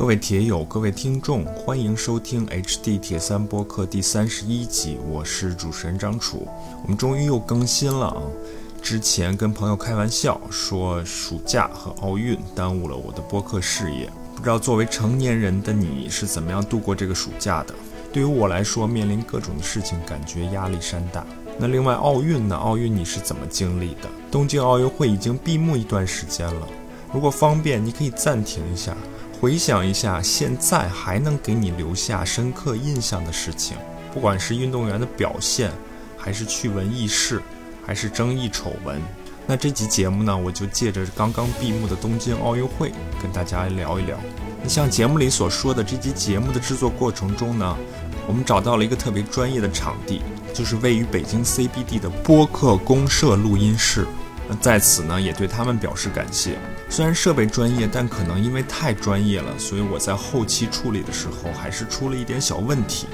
[0.00, 6.48] 各位铁友，各位听众，欢迎收听 HD 铁三播客第三十一集，我是主持人张楚。
[6.82, 8.22] 我们终于又更新了啊！
[8.80, 17.74] 之前跟朋友开玩笑说暑假和奥运耽误了我的播客事业，不知道作为成年人的你是怎么样度过这个暑假的？
[18.10, 21.26] 对于我来说，面临各种的事情，感觉压力山大。
[21.58, 22.56] 那另外奥运呢？
[22.56, 24.08] 奥运你是怎么经历的？
[24.30, 26.66] 东京奥运会已经闭幕一段时间了，
[27.12, 28.96] 如果方便，你可以暂停一下。
[29.40, 33.74] 回想一下，现在还能给你留下深刻印象的事情，
[34.12, 35.72] 不管是运动员的表现，
[36.18, 37.40] 还是趣闻轶事，
[37.82, 39.00] 还是争议丑闻。
[39.46, 44.14] 那这期节目呢，我就借着刚刚闭幕的东京奥运会，跟大家聊一聊。
[44.62, 47.76] 那像节目里所说的，这期节目的制作过程中呢，
[48.28, 50.20] 我们找到了一个特别专业的场地，
[50.52, 54.06] 就是位于北京 CBD 的播客公社录音室。
[54.46, 56.58] 那在此呢，也对他们表示感谢。
[56.90, 63.06] 虽然设备专业，但可能因为太专业了，所以我在后期处理的时候还是出了一点小问题。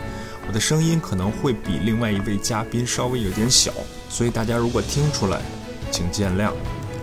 [0.48, 3.70] 我的声音可能会比另外一位嘉宾稍微有点小，
[4.08, 5.42] 所以大家如果听出来，
[5.90, 6.52] 请见谅。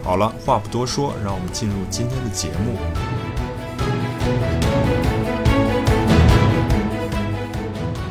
[0.02, 2.76] 好了，话不多说，让我们进入今天的节目。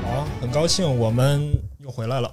[0.04, 2.30] 好，很高兴我们又回来了。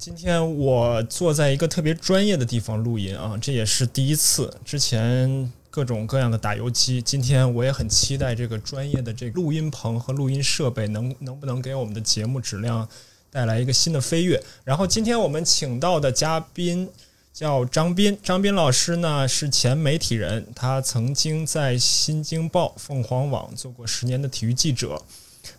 [0.00, 4.50] 今天我坐在一个特别专业的地方录音啊，这也是第一次。
[4.64, 12.88] 之前各种各样的打游击，今天我也很期待这个专业的这个录音棚和录音设备能能不能给我们的节目质量
[13.30, 14.42] 带来一个新的飞跃。
[14.64, 16.88] 然后今天我们请到的嘉宾
[17.34, 25.02] 叫张斌，张斌老师呢是前媒体人，他曾经在新京报、凤凰网做过十年的体育记者。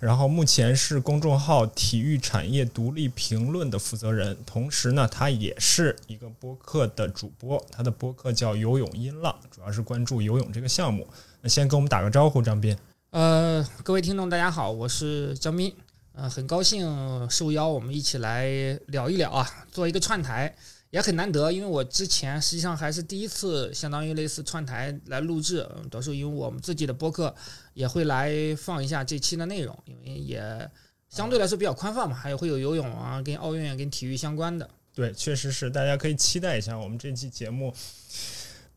[0.02, 7.64] 然后目前是公众号“体育产业独立评论”的负责人，同时呢，他也是一个播客的主播。
[7.72, 11.08] 他的播客叫“游泳音浪”，主要是关注游泳这个项目。
[11.42, 12.76] 那先跟我们打个招呼，张斌。
[13.12, 15.72] 呃，各位听众，大家好，我是张斌。
[16.14, 18.50] 呃，很高兴受邀，我们一起来
[18.88, 20.56] 聊一聊啊，做一个串台。
[20.90, 25.66] 也很难得，因为我之前实际上还是第一次，相当于类似串台来录制。
[25.90, 27.34] 到时候因为我们自己的播客
[27.74, 30.70] 也会来放一下这期的内容，因为也
[31.10, 34.70] 相对来说比较宽泛嘛，还有会有游泳啊，跟奥运、跟体育相关的。
[34.94, 37.74] 对，确实是，大家可以期待一下我们这期节目，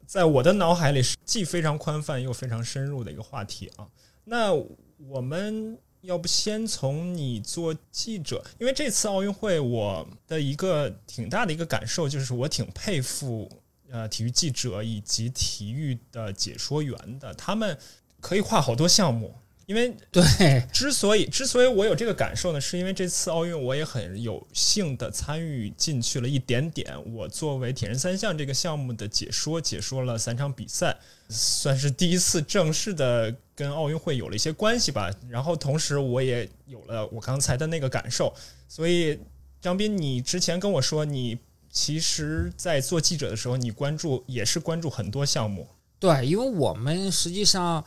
[0.07, 3.89] 在我的脑海里是既非常宽泛又非常深入的一个话题啊。
[4.25, 5.79] 那我们。
[6.05, 13.51] 要不先从你做记者，因为这次奥运会，我的一个挺大的一个感受就是，我挺佩服
[13.89, 17.79] 呃体育记者以及体育的解说员的，他们
[18.25, 19.35] 可以跨好多项目。
[19.67, 20.23] 因为对，
[20.71, 26.95] 之所以之所以我有这个感受呢，是因为这次奥运我也很有幸的参与进去了一点点。
[27.15, 30.95] 我作为铁人三项这个项目的解说，解说了三场比赛，
[31.31, 35.11] 算是第一次正式的跟奥运会有了一些关系吧。
[35.31, 38.35] 然后同时我也有了我刚才的那个感受。
[38.69, 39.19] 所以
[39.63, 41.39] 张斌，你之前跟我说，你
[41.73, 45.67] 其实在做记者的时候，你关注也是关注很多项目。
[45.99, 47.83] 对，因为我们实际上。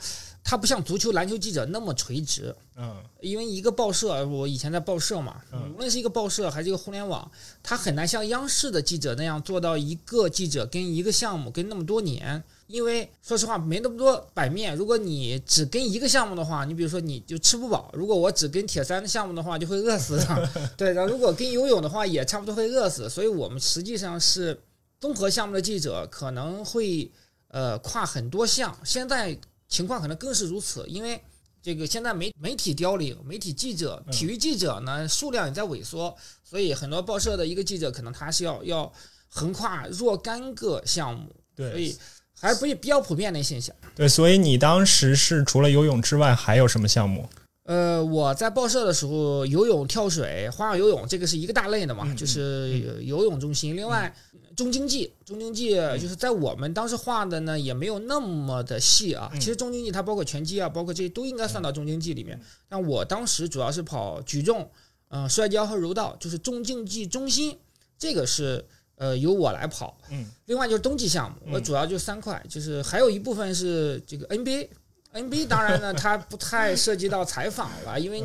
[0.49, 5.41] 它不像足球、篮球记者那么垂直，嗯，因为一个报社，我以前在报社嘛，
[5.75, 7.29] 无论是一个报社还是一个互联网，
[7.61, 14.73] 它很难像央视的记者那样做到一个记者跟一个项目跟那么多年，因为说实话没那么多版面。
[14.73, 20.49] 如果你只跟一个项目的话，你比如说你就吃不饱；如果我只跟铁三的项目的话，就会饿死的。
[20.77, 23.09] 对，然后如果跟游泳的话，也差不多会饿死。
[23.09, 24.57] 所以我们实际上是
[24.97, 27.11] 综合项目的记者，可能会
[27.49, 28.73] 呃跨很多项。
[28.85, 29.37] 现在。
[29.67, 31.19] 情况可能更是如此，因为
[31.61, 38.91] 这个现在媒媒体凋零，媒体记者、体育记者呢数量也在萎缩，所以很多报社的一个记者可能他是要要
[39.27, 41.97] 横跨若干个项目，对，所以
[42.39, 43.75] 还是不比较普遍的现象。
[43.95, 47.27] 对，所以你当时是除了游泳之外还有什么项目？
[47.63, 53.75] 呃，我在报社的时候，游泳、跳水、花样游泳这个是一个大类的嘛，就是游泳中心。
[53.75, 54.15] 另外，
[54.57, 59.31] 中经济，中经济就是在我们当时画的呢，也没有那么的细啊。
[59.35, 62.37] 其实中经济它包括拳击啊，包括这些都应该算到中经济里面。
[62.67, 64.67] 但我当时主要是跑举重、
[65.09, 67.55] 嗯摔跤和柔道，就是中竞技中心，
[67.99, 68.65] 这个是
[68.95, 69.95] 呃由我来跑。
[70.09, 70.25] 嗯。
[70.45, 74.69] 另外就是冬季项目，我主要就三块，就是还有一部分是这个 NBA。
[75.13, 78.23] NBA 当然呢，它不太涉及到采访了，因为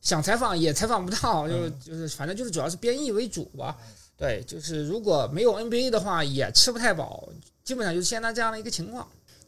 [0.00, 3.76] 想采访也采访不到，就就是反正就是主要是编译为主吧。
[4.18, 7.28] 对，就是如果没有 NBA 的话，也吃不太饱，
[7.64, 9.06] 基本上就是现在这样的一个情况。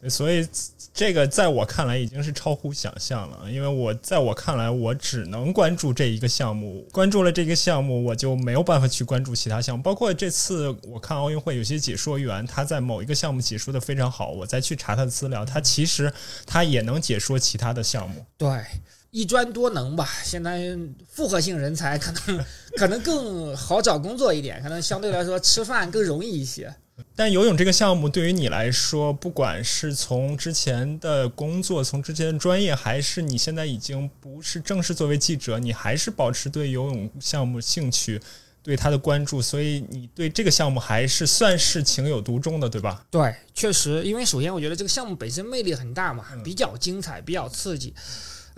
[0.09, 0.49] 所以
[0.95, 9.83] 这个在我看来已经是超乎想象了，因为我在我看来，我只能关注这一个项目，关注了这个项目，我就没有办法去关注其他项目。
[9.83, 16.11] 包括这次我看奥运会，有些解说员他在某一个项目解说的非常好，我再去查他的资料，他其实
[16.47, 18.25] 他也能解说其他的项目。
[18.39, 18.49] 对，
[19.11, 20.09] 一专多能吧。
[20.25, 20.77] 现在
[21.09, 22.45] 复合性人才可能
[22.77, 26.75] 可能更好找工作一点，可能相对来说吃饭更容易一些。
[27.17, 38.21] 但游泳这个项目对于你来说，不管是从之前的工作、从之前的专业，还是你现在已经不是正式作为记者，你还是保持对游泳项目兴趣、
[38.63, 43.03] 对他的关注，所以你对这个项目还是算是情有独钟的，对吧？
[43.11, 47.95] 对，确实，因为首先我觉得这个项目本身魅力很大嘛，比较精彩，比较刺激。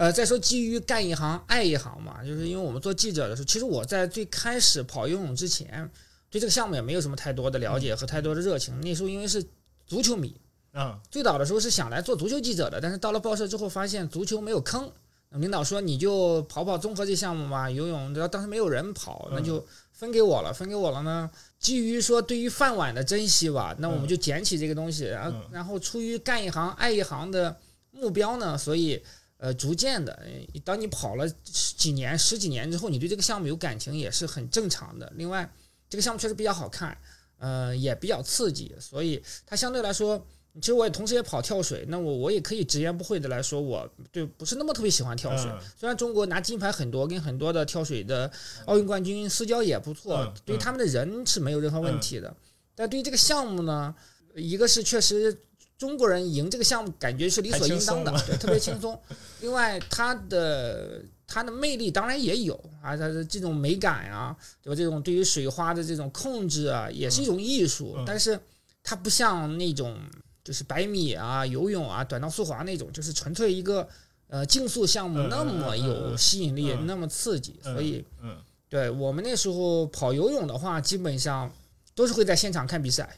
[0.02, 5.88] 呃，再说基于干一行爱一行嘛，就是因为我们做记者的时候，其实我在最开始跑游泳之前。
[6.28, 8.81] 对这个项目也没有什么太多的了解和太多的热情。
[8.81, 9.40] 那时候因为是
[9.87, 10.34] 足球迷，
[10.72, 14.90] 啊，最早的时候是想来做足球记者的，但是到了报社之后发现足球没有坑，
[15.28, 20.52] 领导说你就跑跑综合这项目吧，游泳，当时没有人跑，那就分给我了。
[20.52, 27.56] 分给我了呢，基于说对于饭碗的珍惜吧，那我们就捡起这个东西，然后然后出于干一行爱一行的
[27.93, 29.00] 目标呢，所以
[29.42, 30.16] 呃，逐渐的，
[30.64, 31.28] 当你跑了
[31.74, 35.12] 几年、十几年之后，你对这个项目有感情也是很正常的。
[35.16, 35.50] 另外。
[35.92, 36.96] 这个项目确实比较好看，
[37.36, 45.52] 呃，也比较刺激，所以它相对来说，其实我也同时也跑跳水，那我我也可以直言不讳的来说，我对不是那么特别喜欢跳水。
[45.76, 48.32] 虽然中国拿金牌很多，跟很多的跳水的
[48.64, 52.34] 奥运冠军私交也不错，对他们的人是没有任何问题的。
[52.74, 53.94] 但对于这个项目呢，
[54.34, 55.38] 一个是确实
[55.82, 58.96] 中国人赢这个项目感觉是理所应当的，对，特别轻松。
[59.43, 61.02] 另外，它的。
[61.34, 64.76] 它的魅力当然也有啊，它的这种美感啊，对吧？
[64.76, 67.96] 这种对于水花的这种控制啊，也是一种艺术。
[68.06, 68.38] 但是
[68.82, 69.99] 它不像那种
[70.44, 73.88] 就是百米啊、游泳啊、短道速滑那种，就是纯粹一个
[74.28, 77.58] 呃竞速项目那么有吸引力，那么刺激。
[77.62, 78.05] 所以，
[78.69, 81.50] 对我们那时候跑游泳的话，基本上
[81.94, 83.08] 都是会在现场看比赛。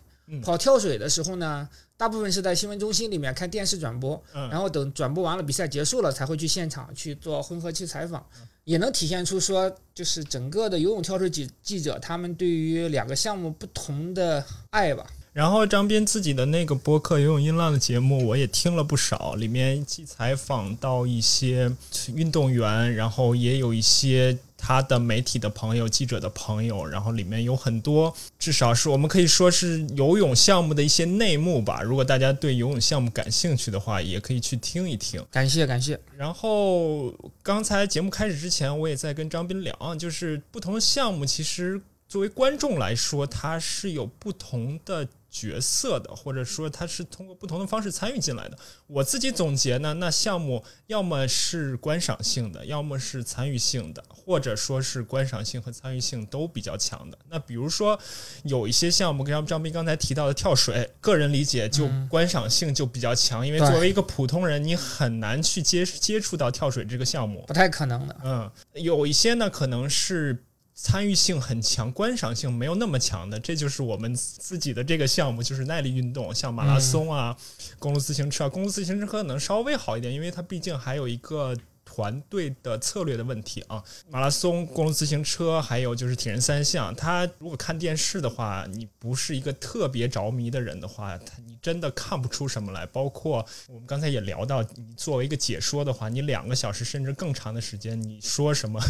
[0.40, 8.24] 跑跳水的时候呢，大部分是在新闻中心里面看电视转播，然后等转播完了，比赛结束了，才会去现场去做混合期采访，
[8.64, 15.06] 也能体现出说，就是整个的游泳跳水记记者他们对于两个项目不同的爱吧。
[15.32, 21.72] 然后张斌自己的那个播客《游泳音浪》的节目，我也听了不少，里面既采访到一些
[22.14, 24.36] 运动员，然后也有一些。
[24.66, 31.82] 他的媒体的朋友、记者的朋友，然后里面有很多，至少是我们可以说是游泳项目的一些内幕吧。
[31.82, 35.22] 如果大家对游泳项目感兴趣的话，也可以去听一听。
[35.30, 36.00] 感谢感谢。
[36.16, 37.12] 然后
[37.42, 41.78] 刚才节目开始之前，我也在跟张斌聊，就是不同的项目，其实
[42.08, 45.06] 作为观众来说，它是有不同的。
[45.34, 48.56] 角色的，或者说他是通过不同的方式参与进来的。
[48.86, 57.18] 我自己总结呢，那项目要么是观赏性的，要么是参与性的，或者说是观赏性和参与性都比较强的。
[57.28, 57.98] 那比如说
[58.44, 68.16] 有一些项目，像张斌刚才提到的跳水，个人理解就观赏性就比较强，因为作为一个普通人，你很难去接接触到跳水这个项目，不太可能的。
[68.22, 70.43] 嗯，有一些呢，可能是。
[70.74, 77.36] 参与性很强，观赏性没有那么强的，这就是我们自己的这个项目，就是耐力运动，像马拉松啊、
[77.78, 78.50] 公路自行车。
[78.50, 81.56] 公路自行车可能稍微好一点，因为它毕竟还有一个。
[81.86, 83.80] 团队的策略的问题啊，
[84.10, 86.92] 马拉松、公路自行车，还有就是铁人三项。
[86.96, 92.86] 它如果看电视的话，你不是一个特别着迷的人的话，他你真的看不出什么来。
[92.86, 98.80] 包括我们刚才也聊到，你作为一个解说的话，你两个小时甚至更长的时间，你说什么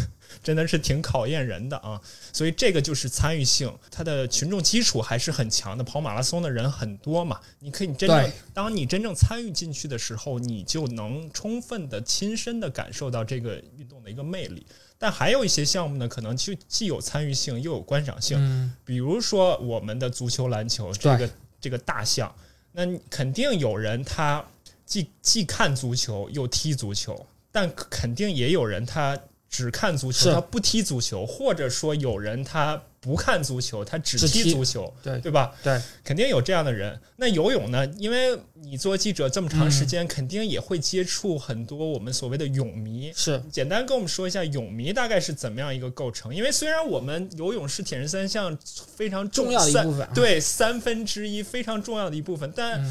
[0.42, 2.00] 真的是挺考验人的啊。
[2.32, 5.84] 所以这个就是参与性，它的群众基础还是很强的。
[5.84, 12.90] 跑马拉松的人很多嘛，你可以真正当你真正参与进去的时候，你就能充分的亲身的感。
[12.94, 14.64] 受到这个运动的一个魅力，
[14.98, 18.38] 但还有一些项目呢，可能就既有参与性又有观赏性。
[18.38, 22.32] 嗯，比如说我们的足球、篮球这个这个大项，
[22.70, 24.44] 那肯定有人他
[24.86, 29.18] 既既看足球又踢足球，但肯定也有人他
[29.54, 32.82] 只看足球他不踢足球，或者说有人他。
[33.04, 35.52] 不看足球，他只踢足球，对对吧？
[35.62, 36.98] 对，肯定有这样的人。
[37.16, 37.86] 那游泳呢？
[37.98, 43.12] 因为你做记者这么长时间，肯定也会接触很多我们所谓的泳迷。
[43.14, 46.34] 是，简单跟我们说一下泳迷大概是怎么样一个构成？
[46.34, 48.56] 因为虽然我们游泳是铁人三项
[48.96, 52.82] 非常重要的一部分，对三分之一非常重要的一部分，但。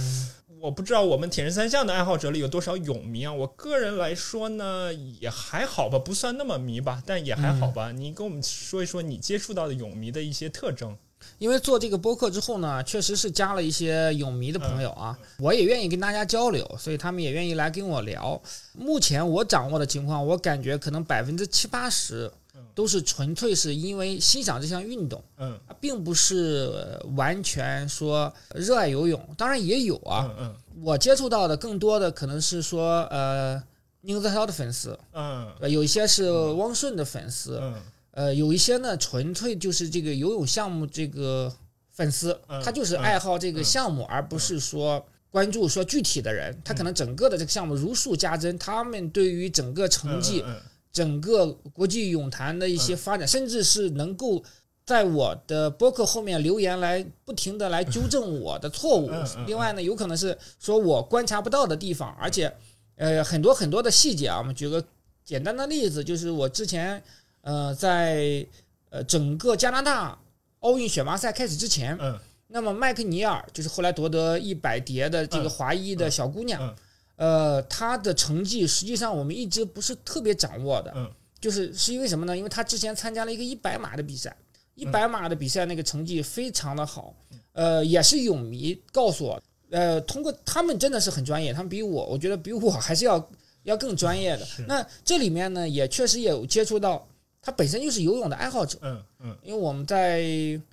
[0.64, 3.34] 我不知道我们铁人三项的爱好者里有多少泳迷啊？
[3.34, 7.92] 我个人来说呢，也还好吧，不算那么迷吧，但也还好吧。
[7.92, 10.96] 你跟我们说一说你接触到的泳迷的一些特征。
[11.38, 18.42] 因为做这个播客之后呢，确实是加了一些泳迷的朋友啊，我也愿意跟大家交流，所以他们也愿意来跟我聊。
[18.72, 22.32] 目前我掌握的情况，我感觉可能百分之七八十
[22.76, 25.60] 都是纯粹是因为欣赏这项运动，嗯。
[25.80, 30.30] 并不是呃完全说热爱游泳，当然也有啊。
[30.30, 30.56] 嗯嗯。
[30.82, 33.62] 我接触到的更多的可能是说，呃，
[34.02, 35.52] 宁泽涛的粉丝，嗯。
[35.60, 37.76] 呃，有一些是汪顺的粉丝，嗯。
[38.12, 41.52] 呃，有一些呢纯粹就是这个游泳项目这个
[41.92, 50.56] 粉丝，嗯他就是爱好这个项目，而不是说关注说具体的人，他可能整个的这个项目如数家珍，他们对于整个成绩、嗯
[50.94, 54.42] 整个国际泳坛的一些发展，甚至是能够。
[54.86, 59.10] 在我的博客后面留言来不停的来纠正我的错误
[59.48, 62.54] 另外呢，有可能是说我观察不到的地方，而且，
[62.98, 64.40] 呃，很多很多的细节啊。
[64.40, 64.84] 我们举个
[65.24, 67.02] 简单的例子，就是我之前，
[67.44, 68.46] 呃，在
[68.90, 70.20] 呃整个加拿大
[70.60, 76.76] 奥运选拔赛开始之前，嗯那么麦克尼尔就是后来夺得一百蝶的这个嗯华裔的小姑娘，嗯
[77.16, 81.12] 呃，他的成绩实际上我们一直不是特别掌握的，嗯。
[81.40, 82.38] 就是是因为什么呢？
[82.38, 84.34] 因为他之前参加了一个一百码的比赛，
[84.76, 87.14] 一百码的比赛那个成绩非常的好，
[87.52, 93.30] 呃，也是泳迷告诉我，呃，通过他们真的是很专业，他们比我，我觉得比我还是要
[93.64, 94.48] 要更专业的。
[94.70, 97.06] 那这里面呢，也确实也有接触到
[97.42, 99.38] 他本身就是游泳的爱好者，嗯嗯。
[99.44, 100.24] 因为我们在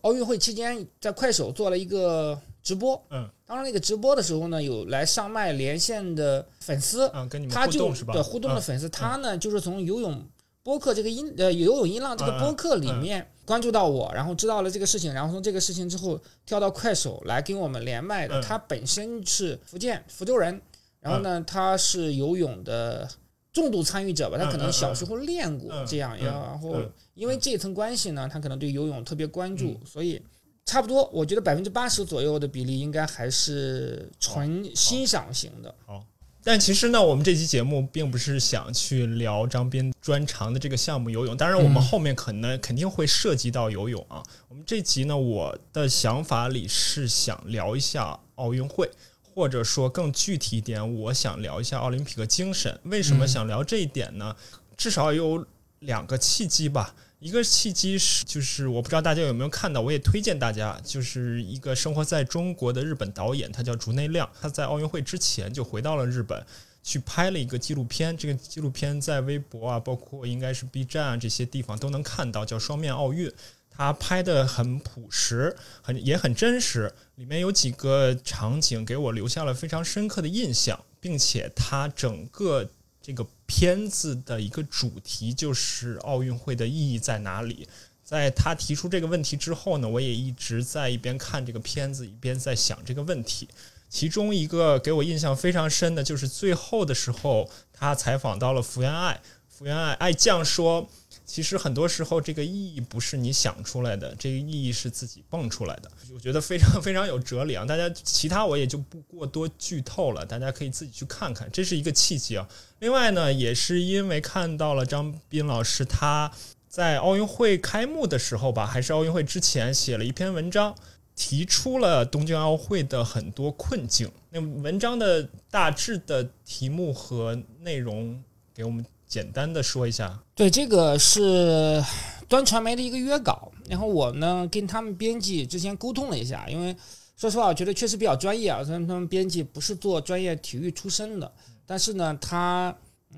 [0.02, 8.12] 奥运会期间在快手做了一个直播，嗯，当时那个直播的时候呢，有来上麦连线的粉丝，嗯，跟你们他就互动是吧？
[8.12, 10.24] 对互动的嗯粉丝，他呢就是从游泳
[10.62, 16.16] 播客这个音呃游泳音浪这个播客里面关注到我，然后知道了这个事情，然后从这个事情之后
[16.46, 18.38] 跳到快手来跟我们连麦的。
[18.38, 20.62] 嗯他本身是福建福州人，
[21.00, 23.08] 然后呢他是游泳的
[23.52, 30.22] 重度参与者吧，他可能小时候练过嗯这样，嗯然后嗯因为这层关系呢，他可能对游泳特别关注嗯，所以。
[30.70, 35.74] 差不多，我觉得百分之八十左右的比例应该还是纯欣赏型的。
[35.84, 36.00] 好
[36.44, 44.22] 但其实呢，我们这期节目并不是想去聊张斌专长的这个项目游泳，当然我们嗯后面可能肯定会涉及到游泳啊。
[44.48, 48.88] 我们这集呢，我的想法里是想聊一下奥运会，
[49.34, 52.78] 或者说更具体一点，我想聊一下奥林匹克精神。
[52.84, 54.36] 为什么嗯想聊这一点呢？
[54.76, 55.44] 至少有
[55.80, 56.94] 两个契机吧。
[57.20, 66.42] 一个契机是，就是我不知道大家有没有看到，我也推荐大家，就是一个生活在中国的日本导演，他叫竹内亮，他在奥运会之前就回到了日本，
[66.82, 68.16] 去拍了一个纪录片。
[68.16, 73.28] 这个纪录片在微博啊，包括应该是 B 站啊这些地方都能看到，叫《双面奥运》。
[73.68, 82.68] 他拍的很朴实，很也很真实，里面有几个场景给我留下了非常深刻的印象，并且他整个
[83.00, 87.66] 这个片子的一个主题就是奥运会的意义在哪里。
[88.04, 93.48] 在他提出这个问题之后呢，我也一直在一边看这个片子，一边在想这个问题。
[93.88, 100.88] 其中一个给我印象非常深的就是最后的时候，他采访到了福原爱，福原爱爱将说，
[101.30, 105.88] 其实很多时候这个意义不是你想出来的，这个意义是自己蹦出来的。
[106.12, 107.64] 我觉得非常非常有哲理啊！
[107.64, 112.48] 大家其他我也就不过多剧透了，大家可以自己去看看，这是一个契机啊。
[112.80, 116.32] 另外呢，也是因为看到了张斌老师他
[116.66, 120.74] 在奥运会开幕的时候吧，还是奥运会之前写了一篇文章，
[121.14, 124.10] 提出了东京奥运会的很多困境。
[124.30, 128.20] 那文章的大致的题目和内容，
[128.52, 130.18] 给我们简单的说一下。
[130.36, 131.84] 对，这个是
[132.28, 136.74] 端传媒的一个约稿，然后我呢跟他们编辑之前沟通了一下，因为
[137.16, 141.30] 说实话，我觉得确实比较专业啊，虽然他们编辑不是做专业体育出身的，
[141.66, 142.72] 但是呢，他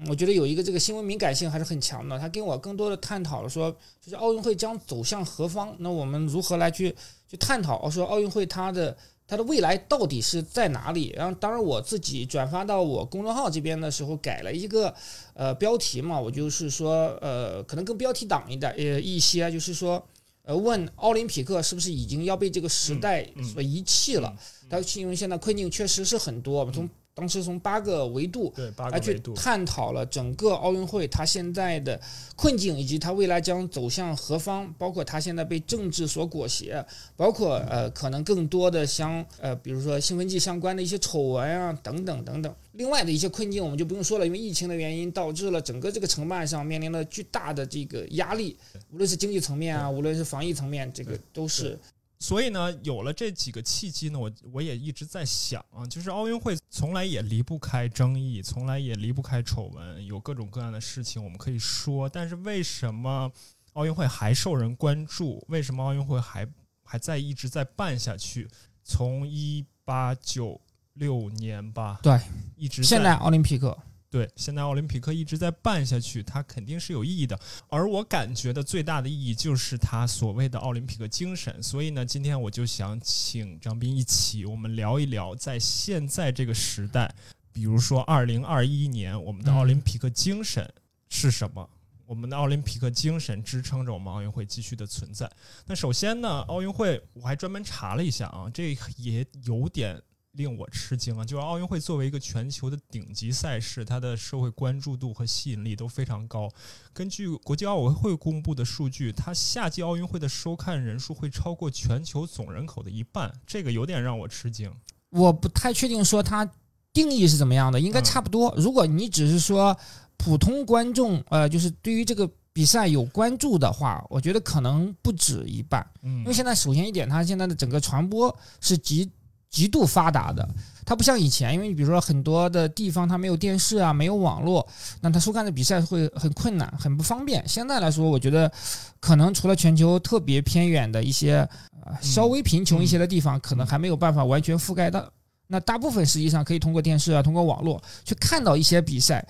[0.09, 3.71] 我觉得有一个这个新闻敏感性还是很强的，他跟我更多的探讨了说，
[4.01, 6.97] 就是奥运会将走向何方，那我们如何来去
[7.29, 8.97] 去探讨说奥运会它的。
[9.27, 11.13] 它的未来到底是在哪里？
[11.17, 14.95] 然后，当然我自己转发到我公众号这边的时候，改了一个
[15.33, 20.05] 呃标题嘛，我就是说呃，可能跟标题党一点呃一些，就是说
[20.43, 24.35] 呃问奥林匹克是不是已经要被这个时代所遗弃了？
[24.69, 29.35] 它因为现在困境确实是很多，从当时从八个维度对，八个来去维度。
[29.35, 32.01] 探讨了整个奥运会它现在的
[32.37, 36.85] 困境，以及它未来将走向何方，包括它现在被政治所裹挟，
[37.17, 42.55] 包括呃可能更多的相呃比如说兴奋剂相关的一些丑闻啊等等等等。
[42.73, 48.57] 另外的一些困境我们就不用说了，因为疫情的原因导致了整个这个承办上面临了巨大的这个压力，
[48.91, 51.79] 无论是经济层面啊，无论是防疫层面，这个都是
[52.23, 63.29] 所以呢，有了这几个契机呢，我我也一直在想啊，就是奥运会从来也离不开争议，从来也离不开丑闻，有各种各样的事情我们可以说，但是为什么
[63.73, 65.45] 奥运会还受人关注？
[65.49, 66.47] 为什么奥运会还
[66.85, 68.49] 还在一直在办下去，
[68.85, 70.61] 从一八九
[70.93, 72.21] 六年吧，对，
[72.55, 73.77] 一直现在奥林匹克，
[74.13, 77.41] 对，现在奥林匹克一直在办下去，它肯定是有意义的。
[77.71, 81.63] 而我感觉的最大的意义就是它所谓的奥林匹克精神。
[81.63, 87.11] 所以呢，今天我就想请张斌一起，我们聊一聊在现在这个时代，
[87.55, 90.71] 比如说二零二一年，我们的奥林匹克精神
[91.09, 91.67] 是什么？
[92.05, 95.27] 我们的奥林匹克精神支撑着我们奥运会继续的存在。
[95.65, 99.99] 那首先呢，奥运会我还专门查了一下啊，这也有点。
[100.33, 101.25] 令我吃惊啊！
[101.25, 106.49] 就是奥运会作为一个全球的顶级赛事，它的社会关注度和吸引力都非常高。
[106.95, 114.73] 根据国际奥委会公布的数据，它夏季奥运会的收看人数会超过全球总人口的一半，这个有点让我吃惊。
[115.11, 116.51] 我不太确定说它
[116.95, 118.55] 定义是怎么样的，应该差不多。
[118.57, 119.77] 如果你只是说
[120.17, 125.87] 普通观众，呃，就是对于这个比赛有关注的话，我觉得可能不止一半。
[126.01, 129.11] 嗯，因为现在首先一点，它现在的整个传播是极。
[129.53, 130.49] 极度发达的，
[130.85, 134.67] 它不像以前，因为你比如说很多的地方它没有电视啊，没有网络，
[135.03, 137.47] 那它收看的比赛会很困难，很不方便。
[137.47, 138.51] 现在来说，我觉得
[138.99, 141.47] 可能除了全球特别偏远的一些
[141.85, 145.07] 呃稍微贫穷一些的地方，可能还没有办法完全覆盖到。
[145.49, 149.23] 那大部分实际上可以通过电视啊，通过网络去看到一些比赛。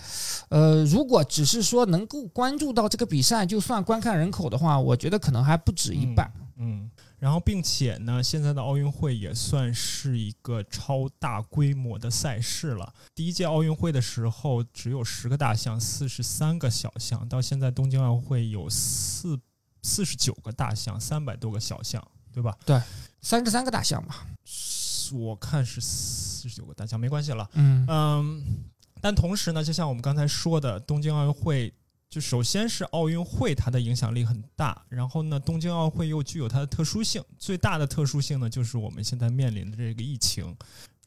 [0.50, 6.32] 呃，如果只是说能够关注到这个比赛，就算观看人口的话，我觉得可能还不止一半。
[6.58, 6.88] 嗯。
[7.22, 12.92] 然后，并且呢，现在的奥运会也算是一个超大规模的赛事了。
[13.14, 19.38] 第一届奥运会的时候只有十个大项，四十三个小项，到现在东京奥运会有四
[19.82, 22.58] 四十九个大项，三百多个小项，对吧？
[22.66, 22.82] 对，
[23.20, 24.16] 三十三个大项嘛。
[25.12, 27.48] 我看是四十九个大项，没关系了。
[27.52, 28.64] 嗯嗯，
[29.00, 31.72] 但同时呢，就像我们刚才说的，东京奥运会。
[32.12, 34.84] 就首先是奥运会，它的影响力很大。
[34.90, 37.24] 然后呢，东京奥运会又具有它的特殊性。
[37.38, 40.54] 最大的特殊性呢，就是我们现在面临的这个疫情。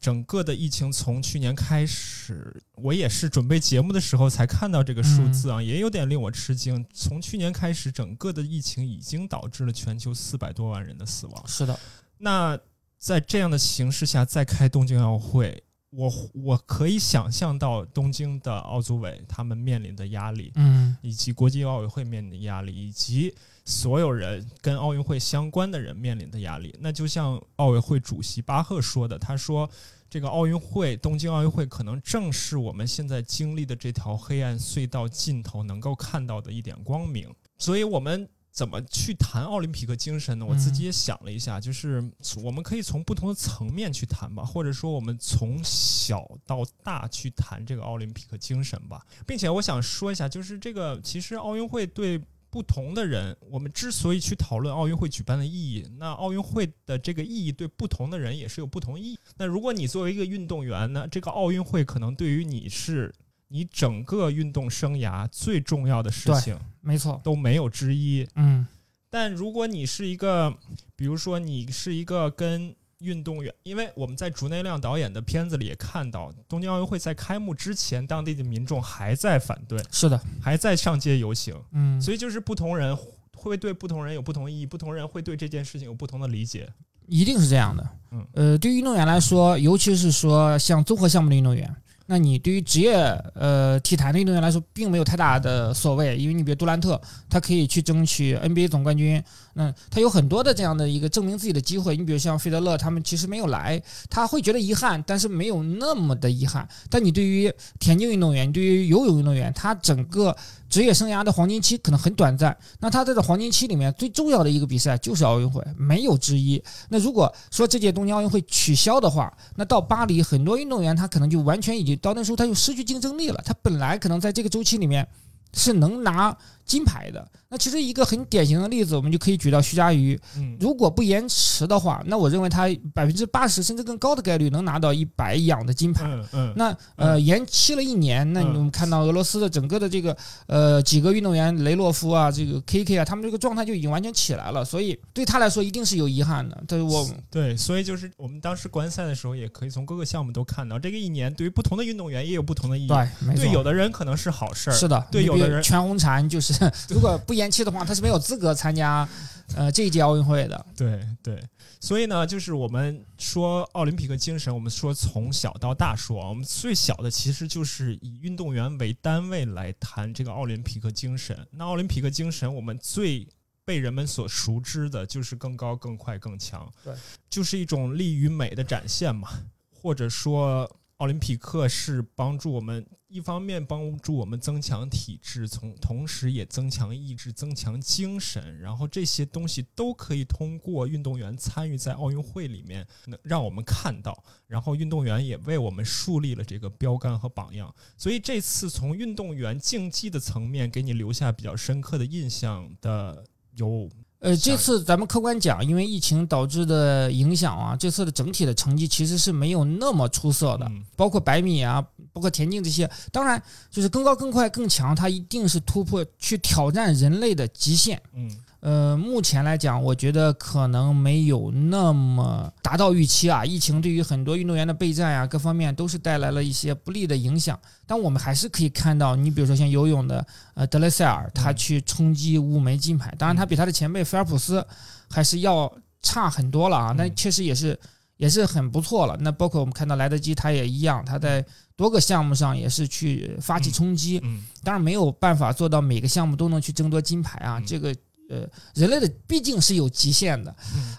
[0.00, 6.84] 整个的疫情从去年开始，我也是准备节目的时候才看到这个数字啊，也有点令我吃惊。
[6.92, 11.44] 从去年开始，整个的疫情已经导致了全球四百多万人的死亡。
[11.46, 11.78] 是的。
[12.18, 12.58] 那
[12.98, 15.62] 在这样的形势下再开东京奥运会。
[15.90, 23.34] 我我可以想象到东京的奥组委他们面临的压力，嗯，以及国际奥委会面临的压力，以及
[23.64, 26.74] 所有人跟奥运会相关的人面临的压力。
[26.80, 29.68] 那就像奥委会主席巴赫说的，他说
[30.10, 38.28] ：“这个奥运会，东京奥运会可能正是我们现在经历的这条黑暗隧道尽头能够看到的一点光明。”所以，我们。
[38.56, 40.46] 怎么去谈奥林匹克精神呢？
[40.46, 42.02] 我自己也想了一下，就是
[42.42, 59.18] 我们可以从不同的层面去谈吧，或者说我们从小到大去谈这个奥林匹克精神吧，并且我想说一下，就是这个其实奥运会对不同的人，我们之所以去讨论奥运会举办的意义，那奥运会的这个意义对不同的人也是有不同意义。
[59.36, 63.14] 那如果你作为一个运动员呢，这个奥运会可能对于你是。
[63.48, 68.26] 你整个运动生涯最重要的事情，没错，都没有之一。
[68.34, 68.66] 嗯，
[69.08, 70.52] 但如果你是一个，
[70.96, 81.54] 比如说你是一个跟运动员，因为我们在竹内亮导演的片子里也看到，东京奥运会在开幕之前，当地的民众还在反对，是的，还在上街游行。
[81.70, 82.98] 嗯，所以就是不同人
[83.36, 86.68] 会对不同人有不同意义，不同人会对这件事情有不同的理解，
[87.06, 87.88] 一定是这样的。
[88.10, 91.72] 嗯，呃，对于运动员来说，尤其是说像综合项目的运动员。
[92.06, 92.94] 那你对于职业
[93.34, 99.22] 呃体坛的运动员来说，并没有太大的所谓，因为你比如杜兰特，他可以去争取 NBA 总冠军，
[99.54, 101.96] 那他有很多的这样的一个证明自己的机会。
[101.96, 106.68] 你比如像费德勒，他们其实没有来，他会觉得遗憾，但是没有那么的遗憾。
[106.88, 110.36] 但你对于田径运动员，你对于游泳运动员，他整个。
[110.76, 116.62] 职业生涯的黄金期可能很短暂，那他在这黄金期里面最重要的一个比赛就是奥运会，没有之一。
[116.90, 123.40] 那如果说这届东京奥运会取消的话，那到巴黎很多运动员他可能就完全已经到那时候他就失去竞争力了。
[123.42, 125.08] 他本来可能在这个周期里面
[125.54, 126.36] 是能拿
[126.66, 127.26] 金牌的。
[127.48, 130.18] 那其实一个很典型的例子，我们就可以举到徐嘉余。
[130.36, 136.04] 嗯，如果不延迟的话，那我认为他百分之八十甚至更高的概率能拿到一百氧的金牌。
[136.04, 136.52] 嗯嗯。
[136.56, 146.64] 那呃延期了一年，那我们看到俄罗斯的整个的这个呃几个运动员雷洛夫啊，这个 KK 啊，他们这个状态就已经完全起来了，所以对他来说一定是有遗憾的。
[146.66, 152.88] 对我对，所以就是我们当时观赛的时候，也可以从各个项目都看到，这个一年对于不同的运动员也有不同的意义。
[152.88, 153.44] 对，没错。
[153.44, 154.72] 对有的人可能是好事儿。
[154.72, 155.06] 是的。
[155.12, 157.36] 对有的人，全红婵就是 如果不。
[157.36, 159.06] 延期的话，他是没有资格参加，
[159.54, 160.66] 呃， 这一届奥运会的。
[160.74, 161.38] 对对，
[161.78, 171.46] 所以呢，就是我们说奥林匹克精神，我们说从小到大说啊，我们最小的其实就是以运动员为单位来谈这个奥林匹克精神。
[171.50, 173.28] 那奥林匹克精神，我们最
[173.66, 176.94] 被人们所熟知的，就是更高、更快、更强，对，
[177.28, 179.28] 就是一种力与美的展现嘛，
[179.70, 180.66] 或者说。
[180.98, 192.86] 奥林匹克是帮助我们，一方面帮助我们增强体质，从同时也增强意志、增强精神，然后这些东西都可以通过运动员参与在奥运会里面，
[193.22, 194.24] 让我们看到。
[194.46, 197.74] 然后运动员也为我们树立了这个标杆和榜样。
[197.98, 203.90] 所以这次从运动员竞技的层面给你留下比较深刻的印象的有。
[204.26, 211.80] 呃，这次咱们客观讲，因为疫情导致的影响啊，这次的整体的成绩其实是没有那么出色的，包括百米啊，
[212.12, 212.90] 包括田径这些。
[213.12, 218.02] 当然，就是更高、更快、更强，它一定是突破去挑战人类的极限。
[218.14, 218.28] 嗯。
[218.66, 223.44] 呃，目前来讲，我觉得可能没有那么达到预期啊。
[223.44, 227.56] 疫情对于很多运动员的备战呀，各方面都是带来了一些不利的影响。
[227.86, 234.66] 但我们还是可以看到，你比如说像游泳的呃德雷塞尔，他去冲击五枚金牌，当然他比他的前辈菲尔普斯
[235.08, 236.92] 还是要差很多了啊。
[236.98, 237.78] 那确实也是
[238.16, 239.16] 也是很不错了。
[239.20, 244.20] 那包括我们看到莱德基，他也一样，他在多个项目上也是去发起冲击。
[244.24, 247.94] 嗯，当然没有办法做到每个项目都能去争夺金牌啊，这个。
[248.28, 250.54] 呃，人类的毕竟是有极限的。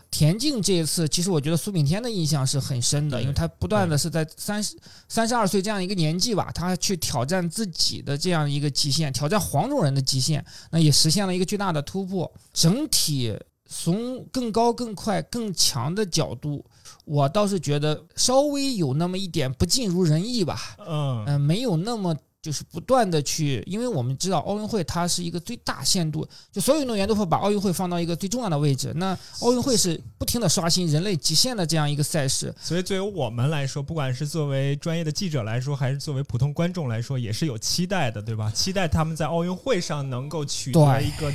[0.09, 4.77] 田径这一次，其实我觉得苏炳添的印象是很深的，因为他不断的是在三十
[5.09, 12.31] 三十二岁这样一个年纪吧，他去挑战自己的这样一个极限，挑战黄种人的极限，那也实现了一个巨大的突破。
[12.53, 13.37] 整体
[13.69, 16.65] 从更高、更快、更强的角度，
[17.03, 20.77] 我倒是觉得稍微有那么一点不尽如人意吧。
[20.87, 22.15] 嗯，没有那么。
[22.41, 28.93] 就是不断的去，因为我们知道奥运会它是一个最大限度，就所有运动员都会把奥运会放到一个最重要的位置。
[28.95, 38.49] 那奥运会是不停的刷新人类极限的这样一个赛事，所以作为我们来说，不管是作为专业的记者来说，还是作为普通观众来说，也是有期待的，对吧？
[38.51, 41.33] 期待他们在奥运会上能够取得一个。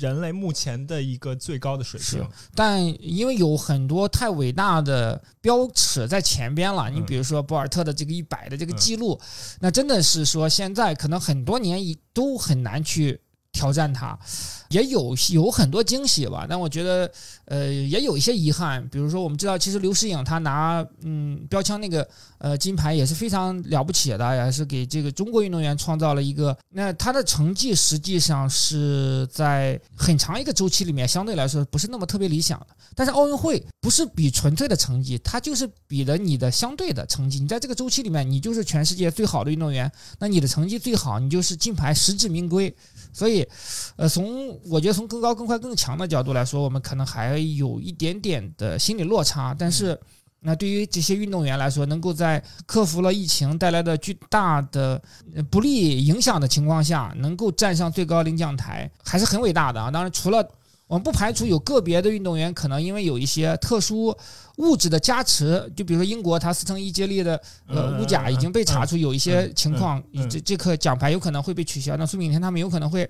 [0.00, 9.20] 人类目前的一个最高的水平，但因为有很多太伟大的标尺在前边了，你比如说博尔特的这个一百的这个记录，
[9.60, 13.20] 那真的是说现在可能很多年一都很难去。
[13.52, 14.18] 挑战他，
[14.68, 17.10] 也有有很多惊喜吧，但我觉得，
[17.46, 18.86] 呃，也有一些遗憾。
[18.88, 22.08] 比如说，我们知道，其实刘诗颖她拿嗯标枪那个
[22.38, 26.56] 呃金牌也是非常了不起的，也是给这个中国运动员创造了一个。
[26.70, 32.66] 那她的成绩实际上是在很长一个周期里面相对来说不是那么特别理想的。
[32.94, 37.40] 但是奥运会不是比纯粹的成绩，它就是比了你的相对的成绩。
[37.40, 42.74] 你在这个周期里面，你就是全世界最好的运动员，那你的成绩最好，你就是金牌，实至名归。
[43.12, 43.46] 所以，
[43.96, 49.54] 呃，从我觉得从更高、更快、更强的角度来说，我们可能还有一点点的心理落差。
[49.58, 49.98] 但是，
[50.40, 55.00] 那对于这些运动员来说，能够在克服了疫情带来的巨大的
[55.50, 59.90] 不利影响的情况下，能够站上最高领奖台，还是很伟大的啊！
[59.90, 60.48] 当然，除了
[60.90, 64.12] 我们不排除有个别的运动员可能因为有一些特殊
[64.56, 71.96] 物质的加持，就比如说英国，他四乘一接力的呃物甲已经被查出有一些情况，这这颗奖牌有可能会被取消。
[71.96, 73.08] 那苏炳添他们有可能会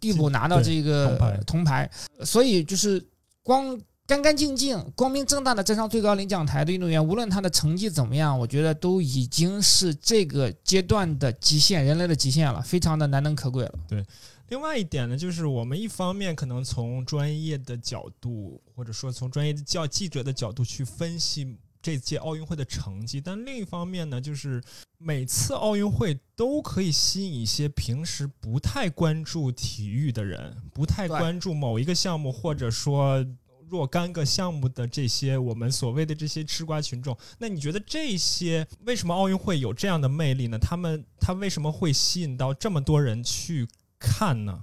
[0.00, 1.88] 递补拿到这个铜牌，
[2.24, 3.06] 所以就是
[3.42, 13.74] 光干干净净、光明正大的站上最高领奖台的运动员，无论他的成绩怎么样，我觉得都已经是这个阶段的极限，人类的极限了，非常的难能可贵了。
[13.86, 14.02] 对。
[14.50, 24.60] 另外一点呢，就是我们一方面可能从专业的角度，或者说从专业的教记者的角度去分析这届奥运会的成绩，但另一方面呢，就是
[24.98, 33.24] 每次奥运会都可以吸引一些平时不太关注体育的人，不太关注某一个项目，或者说
[33.68, 37.16] 若干个项目的这些我们所谓的这些吃瓜群众。
[37.38, 40.58] 那你觉得这些为什么奥运会有这样的魅力呢？
[40.58, 43.68] 他们他为什么会吸引到这么多人去？
[44.00, 44.58] 看呢，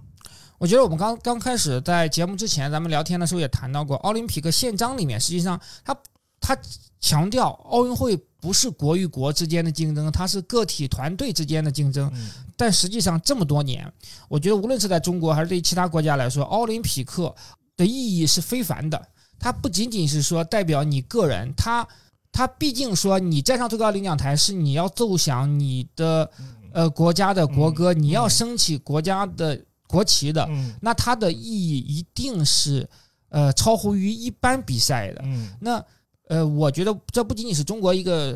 [0.57, 5.95] 我觉得我们刚刚开始在节目之前，咱们聊天的时候也谈到过，奥林匹克宪章里面，实际上它
[6.41, 6.57] 它
[6.99, 12.11] 强调奥运会不是国与国之间的竞争，它是个体团队之间的竞争。
[12.55, 13.91] 但实际上这么多年，
[14.27, 17.33] 我觉得无论是在中国还是对其他国家来说，奥林匹克
[17.77, 19.07] 的意义是非凡的。
[19.39, 21.87] 它不仅仅是说代表你个人，它
[22.31, 26.31] 它毕竟说你站上最高领奖台是你要奏响你的。
[26.71, 30.47] 呃，国家的国歌，你要升起国家的国旗的，
[30.81, 32.87] 那它的意义一定是
[33.29, 35.23] 呃超乎于一般比赛的。
[35.59, 35.83] 那
[36.27, 38.33] 呃，我觉得这不仅仅是中国一个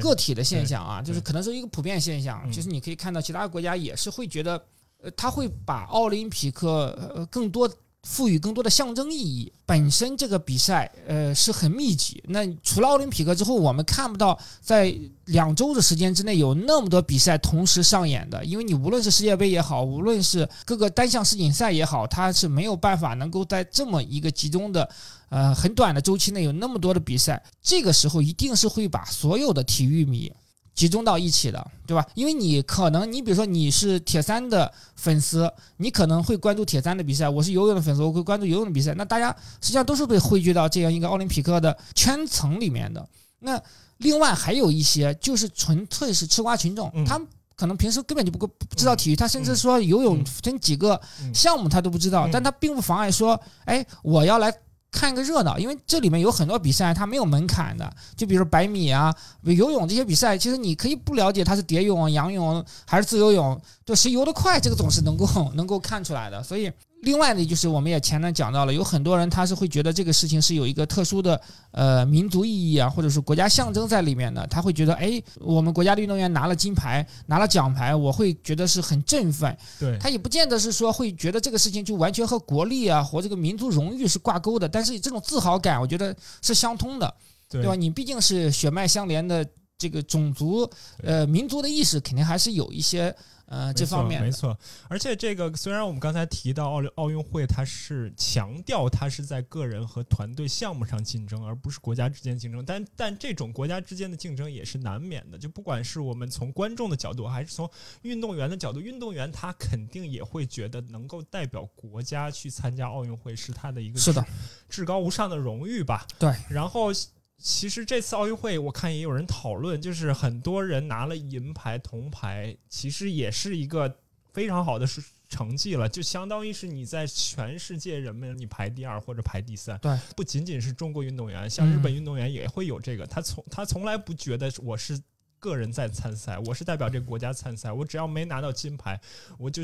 [0.00, 2.50] 个体的现象啊，就是可能是一个普遍现象。
[2.52, 4.60] 其实你可以看到其他国家也是会觉得，
[5.02, 7.70] 呃，他会把奥林匹克呃更多
[8.02, 9.52] 赋予更多的象征意义。
[9.66, 12.22] 本身这个比赛，呃，是很密集。
[12.28, 14.92] 那除了奥林匹克之后，我们看不到在
[15.26, 18.44] 两周的时间之内有那么多比赛同时上演的。
[18.44, 24.88] 因为你无论是世界杯也好，无论是各个单项世锦赛也好，它是没有办法能够在这么一个集中的，
[25.28, 27.40] 呃，很短的周期内有那么多的比赛。
[27.62, 30.32] 这个时候一定是会把所有的体育迷。
[30.80, 32.02] 集中到一起的，对吧？
[32.14, 38.94] 因为你可能，你比如说你是铁三的粉丝，你可能会关注铁三的比赛；我是游泳的粉丝，我会关注游泳的比赛。
[38.94, 39.28] 那大家
[39.60, 43.06] 实际上都是被汇聚到这样一个奥林匹克的圈层里面的。
[43.40, 43.60] 那
[43.98, 50.98] 另外还有一些就是纯粹是吃瓜群众，他们可能平时根本就不不知道体育，他甚至说游泳分几个
[51.34, 54.50] 项目他都不知道，但他并不妨碍说，哎，我要来。
[54.90, 57.90] 看个热闹，因为这里面有很多比赛，它没有门槛的。
[58.16, 66.42] 就比如百米啊、游泳这些比赛，其实你可以不了解它是蝶泳、仰泳还是自由泳，就谁游得快，这个总是能够能够看出来的。
[66.42, 66.70] 所以。
[67.02, 74.46] 另外呢，就是我们也前面讲到了，有很多人他是会觉得这个事情是有一个特殊的呃民族意义啊，或者是国家象征在里面的。
[74.48, 79.56] 他会觉得，哎，我们国家的运动员拿了金牌，拿了奖牌，我会觉得是很振奋。
[79.78, 87.14] 对他也不见得是说会觉得这个事情就完全和国力啊和这个民族荣誉是挂钩的，但是这种自豪感，我觉得是相通的，
[87.48, 87.74] 对吧？
[87.74, 89.46] 你毕竟是血脉相连的
[89.78, 90.70] 这个种族，
[91.02, 93.16] 呃，民族的意识肯定还是有一些。
[93.50, 94.56] 呃，这方面没错，
[94.88, 102.64] 而且这个虽然我们刚才提到奥奥运会，它是强调它是在个人和团队项目上竞争，而不是国家之间竞争。
[102.64, 105.36] 但但这种国家之间的竞争也是难免的。
[105.36, 107.68] 就不管是我们从观众的角度，还是从
[108.02, 114.24] 运动员的角度，运动员他肯定也会觉得能够代表国家去参加奥运会是他的一个是的
[114.68, 116.06] 至高无上的荣誉吧？
[116.20, 116.92] 对，然后。
[117.40, 123.96] 其实这次奥运会，我看也有人讨论，就是很多人拿了银牌、铜牌，其实也是一个
[124.32, 124.86] 非常好的
[125.26, 129.78] 成绩了，就相当于是你在全世界人们你排第二或者排第三。
[129.78, 135.00] 对，不仅仅是中国运动员，像日本运动员也会有这个，他从他从来不觉得我是
[135.38, 139.00] 个人在参赛，我是代表这个国家参赛，我只要没拿到金牌，
[139.38, 139.62] 我就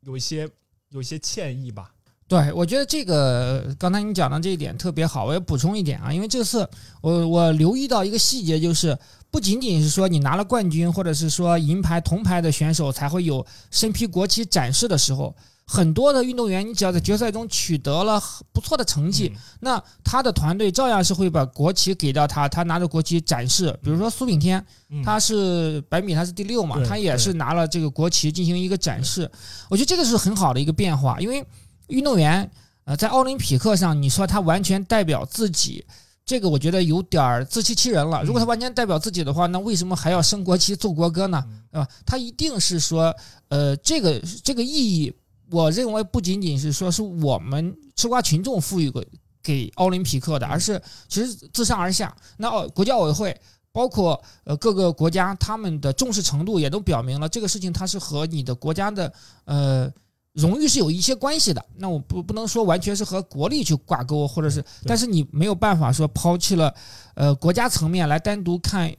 [0.00, 0.48] 有一些
[0.88, 1.94] 有一些歉意吧。
[2.32, 6.66] 对，我觉得这个刚才你讲的这一点特别好，我要补充一点啊，因为这次
[7.02, 8.98] 我我留意到一个细节，就是
[9.30, 18.18] 不仅仅是说你拿了冠军或者是说银牌、铜牌的选手才会有身披国旗展示的时候，很多的运动员，你只要在决赛中取得了
[18.50, 23.78] 不错的成绩，那他的团队照样是会把国旗给到他，他拿着国旗展示。
[23.82, 24.64] 比如说苏炳添，
[25.04, 29.30] 他是百米他是第六嘛，他也是拿了这个国旗进行一个展示。
[29.68, 31.44] 我觉得这个是很好的一个变化，因为。
[31.92, 32.50] 运动员，
[32.84, 35.84] 呃，在奥林匹克上，你说他完全代表自己，
[36.24, 38.24] 这个我觉得有点自欺欺人了。
[38.24, 41.44] 如果他完全代表自己的话，那为什么还要升国旗、奏国歌呢？
[41.70, 41.86] 对吧？
[42.06, 43.14] 他一定是说，
[43.48, 45.12] 呃，这个这个意义，
[45.50, 49.06] 我认为不仅仅是说是我们吃瓜群众赋予给
[49.42, 53.38] 给奥林匹克的，而是其实自上而下，那奥国际奥委会
[53.70, 59.12] 包括呃各个国家他们的重视程度也都表明了这个事情，它是和你的国家的
[59.44, 59.92] 呃。
[60.34, 66.74] 荣誉是有一些关系的，那我不不能说完全是和国力去挂钩，或者是，但是你没有办法说抛弃了，
[67.14, 68.90] 呃，国家层面来单独看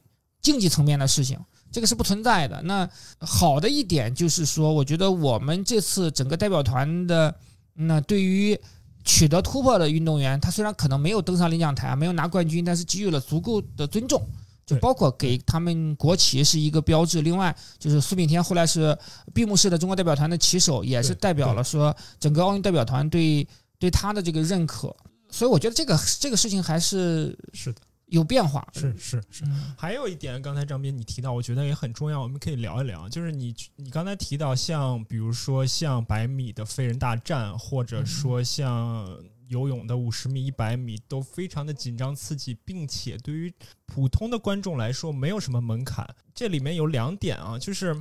[0.42, 1.40] 竞技层面的事情，
[1.72, 2.62] 这个是不存在的。
[2.62, 2.88] 那
[3.20, 7.34] 好的一点就是说，我觉得我们这次整个代表团的，
[7.74, 8.60] 那对于
[9.04, 14.22] 取得突破的运动员，他虽然可能没有登上领奖台，没有拿冠军，但是给予了足够的尊重。
[14.66, 18.98] 就包括给他们国旗是一个标志，另外就是苏炳添后来是
[19.34, 23.48] 闭幕式的中国代表团的旗手，也是代表了说整个奥运代表团对
[23.78, 24.96] 对他的这个认可，
[25.30, 27.82] 所以我觉得这个这个事情还是是的。
[28.08, 29.44] 有变化，是是是。
[29.76, 39.08] 还有一点，刚才张斌你提到，我觉得也很重要，我们可以聊一聊，就是你你刚才提到像比如说像百米的飞人大战，或者说像。
[39.48, 43.54] 游泳的五十米、一百米都非常的紧张刺激，并且对于
[43.86, 46.08] 普通的观众来说没有什么门槛。
[46.34, 47.96] 这里面有两点啊，就是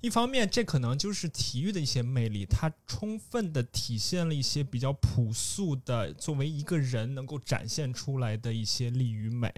[0.00, 9.52] 一方面这可能就是体育的一些魅力，它充分的体现了一些比较朴素的作为一个人能够展现出来的一些力与美。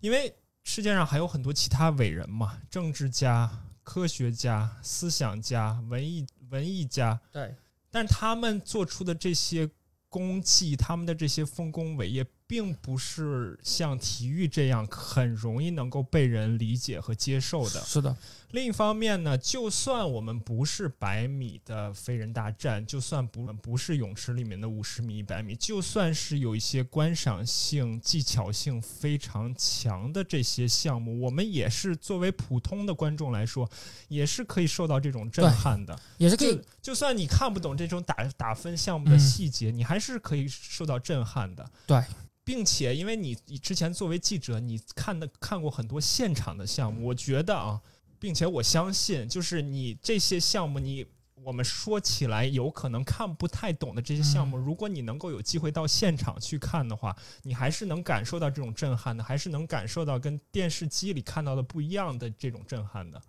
[0.00, 3.50] 因为世界上还有很多其他伟人嘛，政治家、
[3.82, 7.54] 科学家、思想家、文艺文艺家，对，
[7.90, 9.68] 但是他们做出的这些。
[10.08, 17.80] 功绩，他们的这些丰功伟业，并不是像体育这样很容易能够被人理解和接受的。
[17.82, 18.16] 是的，
[18.52, 33.68] 另一方面呢，就算我们不是百米的飞人大战，就算不不是泳池里面的五十米、一百米，就算是有一些观赏性、技巧性非常强的这些项目，我们也是作为普通的观众来说，
[34.08, 35.94] 也是可以受到这种震撼的。
[36.16, 41.70] 也是可以就，就算你看不懂这种打打分项目的细节，你还是可以受到震撼的。
[41.86, 42.02] 对。
[42.48, 47.78] 并且，因为你你之前作为记者，你看的看过很多现场的项目，我觉得啊，
[48.18, 51.04] 并且我相信，就是你这些项目，你
[51.44, 63.20] 我们说起来有可能看不太懂的这些项目，如果你能够有机会到现场去看的话，你还是能感受到这种震撼的，还是能感受到跟电视机里看到的不一样的这种震撼的。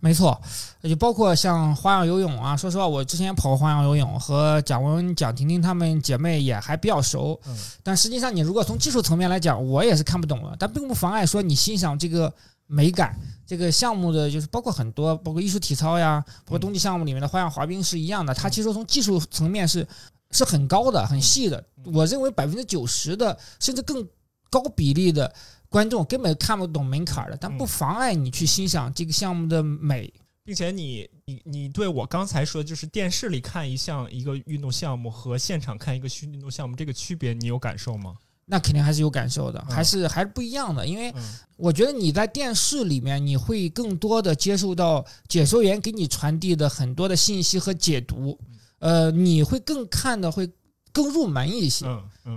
[0.00, 0.38] 没错，
[0.82, 2.54] 就包括像花样游泳啊。
[2.54, 7.40] 说实话，我之前跑过花样游泳，和蒋雯、蒋婷婷她们姐妹也还比较熟。
[7.46, 10.54] 嗯，但实际上，你如果从技术层面来讲，我也是看不懂了。
[10.58, 12.30] 但并不妨碍说你欣赏这个
[12.66, 13.18] 美感。
[13.46, 18.34] 这个项目的就是包括很多，包括艺术体操呀，包括冬季项目里面的花样滑冰是一样的。
[18.34, 19.86] 它其实从技术层面是
[20.32, 21.64] 是很高的、很细的。
[21.92, 24.06] 我认为百分之九十的甚至更
[24.50, 25.32] 高比例的。
[25.74, 30.08] 观众根本看不懂门槛的，但不妨碍你去欣赏这个项目的美，
[30.44, 38.14] 并且你你你对我刚才说，就是电视里看一项一个运动项目和现场看一个运动项目这个区别，你有感受吗？
[38.46, 40.86] 那肯定还是有感受的，还是还是不一样的。
[40.86, 41.12] 因为
[41.56, 48.38] 我觉得你在电视里面，你会更多的接受到解说员给你传递的很多的信息和解读，
[48.78, 50.48] 呃，你会更看的会。
[50.94, 51.84] 更入门一些，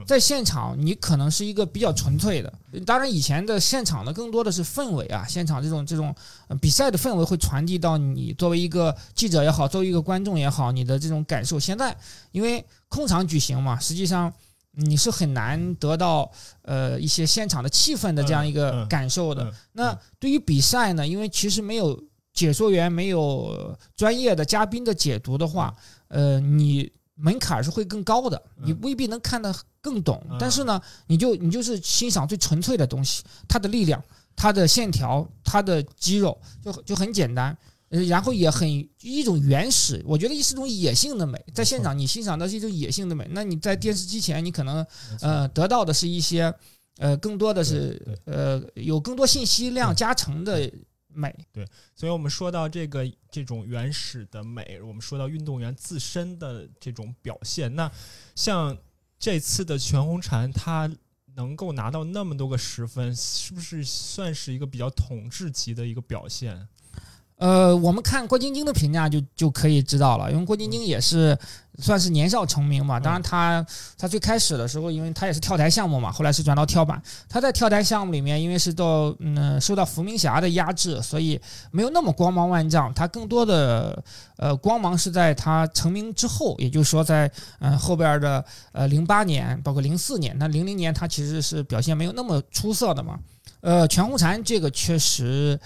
[0.08, 2.52] 在现场你可能是一个比较纯粹的。
[2.88, 6.14] 当然，以前的现场呢，更多的是氛围啊，现场这种这种
[6.60, 11.60] 比赛的氛围会传递到你作为一个记者也好，作为一个观众也好，你的这种感受。
[11.60, 11.96] 现在
[12.32, 14.34] 因为空场举行嘛，实际上
[14.72, 16.28] 你是很难得到
[16.64, 19.54] 呃一些现场的气氛的这样一个感受的。
[19.74, 25.72] 那对于比赛呢，因为其实没有解说员，没有专业的嘉宾的解读的话，
[26.08, 26.92] 呃，你。
[27.20, 34.02] 门槛是会更高的，你未必能看得更懂，但是呢，你就你就是欣赏最纯粹的东西，它的力量、
[34.36, 37.58] 它的线条、它的肌肉，就就很简单，
[37.90, 38.70] 然后也很
[39.02, 41.44] 一种原始，我觉得是一种野性的美。
[41.54, 44.86] 在现场你欣赏的是一种野性的美，那你在电视机前你可能
[45.22, 46.54] 呃得到的是一些
[46.98, 50.72] 呃更多的是呃有更多信息量加成的。
[51.18, 57.92] 美对，所以我们说到这个这种原始的美，我们说到运动员自身的这种表现，那
[58.36, 58.78] 像
[59.18, 60.90] 这次的全红婵，她
[61.36, 66.68] 能够拿到那么多个十分，是不是算是一个比较统治级的一个表现？
[67.38, 71.38] 呃，我们看郭晶晶的评价就就可以知道了，因为郭晶晶也是。
[71.80, 73.64] 算是年少成名嘛，当然他
[74.00, 77.00] 他最开始的时候，因为他也是跳台项目嘛，后来是转到跳板。
[77.30, 82.92] 他在跳台项目里面，因为是到嗯受到伏明霞的压制，所以没有那么光芒万丈。
[82.96, 84.04] 他更多的
[84.38, 93.20] 呃光芒是在他成名之后，也就是说在嗯后边的呃零八年，包括零四年，那零零年他其实是表现没有那么出色的嘛。
[93.62, 95.60] 呃，全红婵这个确实，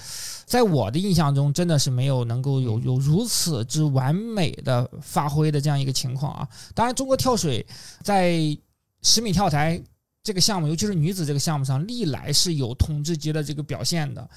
[0.51, 6.45] 在我的印象中，真的是没有能够有有如此之完美的发挥的这样一个情况啊。
[6.75, 7.65] 当然，中国跳水
[8.03, 8.35] 在
[9.01, 9.81] 十米跳台
[10.21, 14.29] 这个项目，尤其是女子这个项目上，历来是有统治级的这个表现的。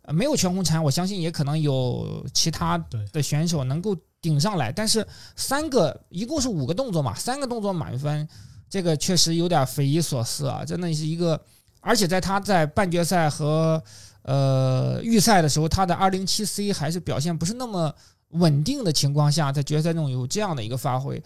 [0.00, 2.78] 呃，没有全红婵，我相信也可能有其他
[3.12, 4.72] 的选手能够顶上来。
[4.72, 8.26] 但是三个一共是五个动作嘛，三个动作满分，
[8.70, 11.38] 这个确实有点匪夷所思啊，真的是一个。
[11.80, 13.80] 而且在他在半决赛和
[14.28, 17.90] 呃预赛的时候，他的二零七 C 还是表现不是那么
[18.32, 21.22] 稳定的情况下，在决赛中有这样的一个发挥，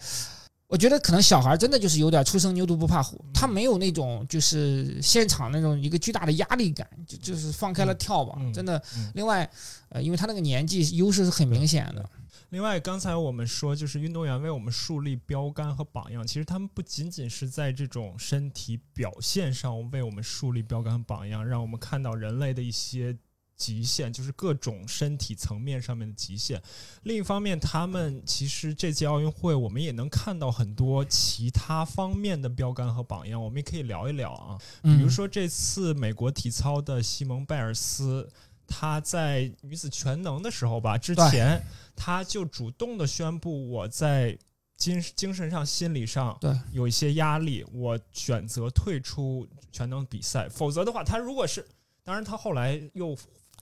[0.67, 8.81] 我觉得可能小孩真的就是有点初生牛犊不怕虎，他没有那种就是现场那种一个巨大的压力感，就就是放开了跳吧，真的。
[9.15, 9.49] 另外，
[9.89, 12.09] 呃，因为他那个年纪优势是很明显的。
[12.53, 16.25] 另外，刚才我们说，就是运动员为我们树立标杆和榜样。
[16.25, 23.17] 其实他们不仅仅是在这种身体表现上为我们树立标杆和榜样，让我们看到人类的一些
[23.57, 26.61] 极限，就是各种身体层面上面的极限。
[27.01, 33.43] 另一方面，他们其实这届奥运会，我们也能看到很多其他方面的标杆和榜样。
[33.43, 38.29] 我们也可以聊一聊啊，比如说这次美国体操的西蒙贝尔斯。
[38.65, 41.61] 她在女子全能的时候吧，之前
[41.95, 44.37] 她就主动的宣布，我在
[44.75, 50.49] 精精神上、心理上对有一些压力，我选择退出全能比赛。
[50.49, 51.65] 否则的话，他如果是，
[52.03, 53.15] 当然他后来又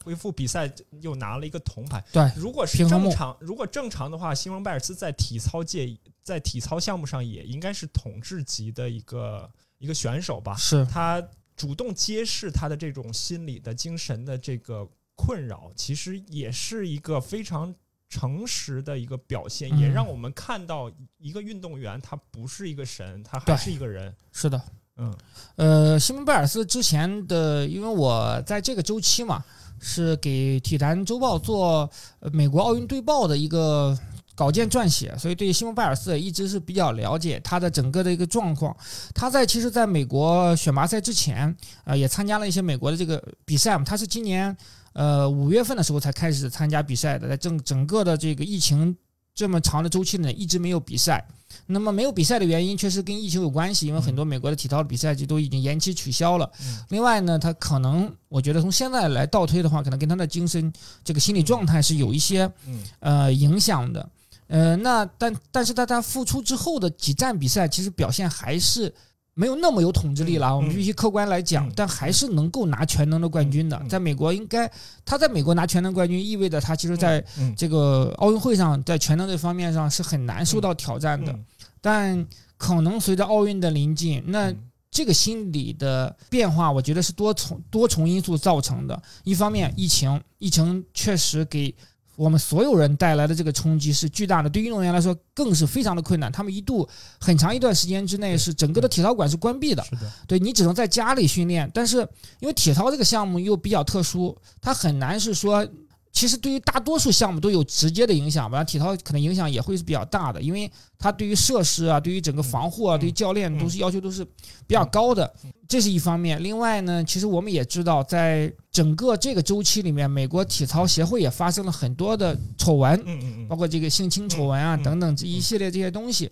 [0.04, 2.04] 恢复比赛又拿了一个铜牌。
[2.12, 10.56] 对，如果是正常，如果正常的话，西蒙拜尔斯在体操界在体操项目上也应该是统治级的一个一个选手吧。
[10.56, 11.22] 是他
[11.56, 17.76] 主动揭示他的这种心理的、精神的这个困扰，其实也是一个非常
[18.12, 24.14] 诚实的一个表现，嗯也让我们看到一个运动员他不是一个神，他还是一个人。
[24.34, 24.62] 是的，
[24.98, 25.16] 嗯
[25.56, 29.42] 呃，西蒙贝尔斯之前的，因为我在这个周期嘛，
[29.80, 31.90] 是给《体坛周报》做
[32.20, 33.98] 呃美国奥运队报的一个
[34.36, 38.76] 稿件撰写，所以对西蒙拜尔斯也一直是比较了解他的整个的一个状况。
[39.16, 41.56] 他在其实在美国选拔赛之前，
[41.86, 43.86] 呃，也参加了一些美国的这个比赛嘛。
[43.86, 44.56] 他是今年
[44.94, 48.96] 呃五月份的时候才开始参加比赛的，在整整个的这个疫情
[49.34, 51.26] 这么长的周期内，一直没有比赛。
[51.66, 56.50] 那么没有比赛的原因，确实跟疫情有关系，因为很多美国的体操的比赛就都已经延期取消了。
[56.62, 60.72] 嗯另外呢，他可能我觉得从现在来倒推的话，可能跟他的精神
[61.04, 64.10] 这个心理状态是有一些嗯呃影响的。
[64.48, 68.94] 呃，那但但是在他复出之后的几站比赛，其实表现还是
[69.42, 70.50] 没有那么有统治力了。
[70.50, 73.90] 嗯我们必须客观来讲，嗯但还是能够拿全能的冠军的嗯。
[73.90, 74.72] 在美国，应该
[75.04, 81.32] 他在美国拿全能冠军，意味着他其实在嗯这个奥运会上，在全能这方面上是很难受到挑战的。
[81.32, 81.46] 嗯
[81.84, 82.28] 但
[82.58, 84.58] 可能随着奥运的临近，那嗯
[84.92, 89.02] 这个心理的变化，我觉得是多重多重因素造成的。
[89.24, 91.74] 一方面，疫情，疫情确实给
[92.16, 96.32] 我们所有人带来的这个冲击是巨大的，对运动员来说更是非常的困难。
[96.32, 96.88] 他们一度
[97.20, 99.84] 很长一段时间之内是整个的体操馆是关闭的，
[100.28, 101.70] 对你只能在家里训练。
[101.74, 102.08] 但是
[102.40, 105.68] 因为体操这个项目又比较特殊，它很难是说。
[106.12, 114.24] 其实对于大多数项目都有直接的影响吧，体操可能影响也会是比较大的，因为它对于设施啊、对于整个防护啊、嗯对于教练都是要求都是
[114.68, 115.34] 比较高的，
[115.68, 116.42] 这是一方面。
[116.44, 126.30] 另外呢，其实我们也知道，在整个这个周期里面，美国体操协会也发生了很多的丑闻，包括这个性侵丑闻啊嗯等等这一系列这些东西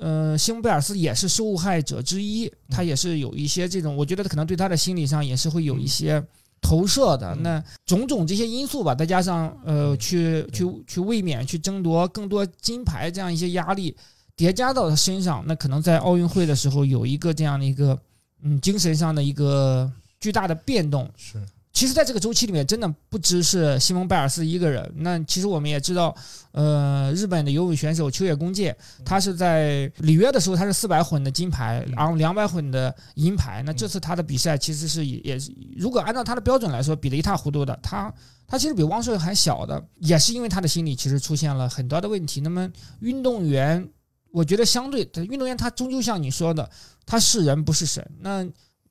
[0.00, 0.32] 嗯。
[0.32, 6.22] 呃，西蒙贝尔斯也是受害者之一，他也是有一些这种，我觉得可能对他的心理上也是会有一些
[6.60, 7.34] 投射的。
[7.34, 13.96] 嗯那种种这些因素吧，再加上呃，去去去卫冕、去争夺更多金牌这样一些压力
[14.36, 17.98] 叠加到他身上，那可能在奥运会的时候有一个这样的一个
[18.42, 19.90] 嗯精神上的一个
[20.20, 21.10] 巨大的变动。
[21.16, 21.40] 是
[21.78, 24.92] 其实，在这个周期里面，真的不只是西蒙拜尔斯一个人。
[24.96, 26.12] 那其实我们也知道，
[26.50, 33.62] 呃，日本的游泳选手秋野公介，他是在里约的时候，他是四百混的金牌，嗯然后两百混的银牌。
[33.64, 35.38] 那这次他的比赛其实是也
[35.76, 37.78] 如果按照他的标准来说，比得一塌糊涂的。
[37.80, 38.12] 他
[38.48, 42.40] 他其实比汪顺还小的，也是因为他的心理其实出现了很多的问题。
[42.40, 42.68] 那么
[42.98, 43.88] 运动员，
[44.32, 46.68] 我觉得相对运动员，他终究像你说的，
[47.06, 48.04] 他是人不是神。
[48.18, 48.44] 那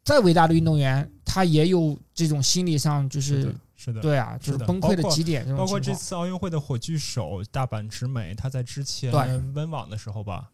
[0.07, 3.99] 再伟大的运动员，他也有这种心理上就是，是的。
[3.99, 5.93] 对啊，就是崩溃的极点这种包括这。
[5.93, 10.49] 次奥运会的火炬手大阪直美，他在之前对温网的时候吧，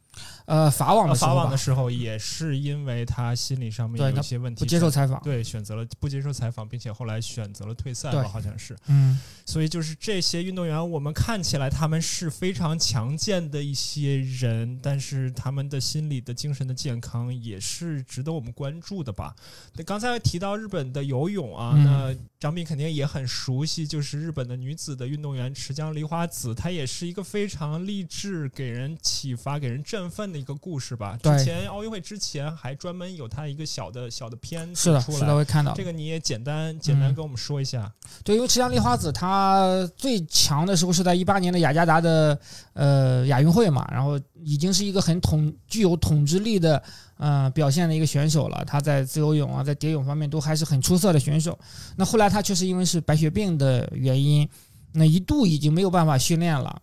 [0.46, 1.44] 呃，法网的时候吧。
[1.44, 8.76] 网的时候也是因为他心理上面有一些问题，不接受采访，对选择了不接受采访，并且后来选择了退赛吧，好像是。
[8.88, 19.34] 嗯，所以就是这些运动员，我们看起来他们是非常强健的一些人，但是他们的心理的、精神的健康也是值得我们关注的吧。
[19.76, 21.84] 那刚才提到日本的游泳啊，嗯。
[21.84, 31.16] 那张斌肯定也很熟悉，就是日本的女子的运动员池江梨花子，她也是一个非常励志、给人启发、给人振奋的一个故事吧。
[31.22, 35.34] 对之前奥运会之前还专门有他一个小的小的片是的，是的，子出来。
[35.34, 37.90] 我也看到这个你也简单简单嗯跟我们说一下。
[38.24, 42.40] 对，因为池江丽花子她最强的时候是在一八年的雅加达的
[42.74, 46.82] 呃亚运会嘛，然后已经是一个很统具有统治力的
[47.18, 48.66] 呃表现的一个选手了。
[48.66, 51.58] 她在自由泳啊，在蝶泳方面都还是很出色的选手。
[51.96, 54.50] 那后来她确实因为是白血病的原因，
[54.94, 56.82] 那一度已经没有办法训练了。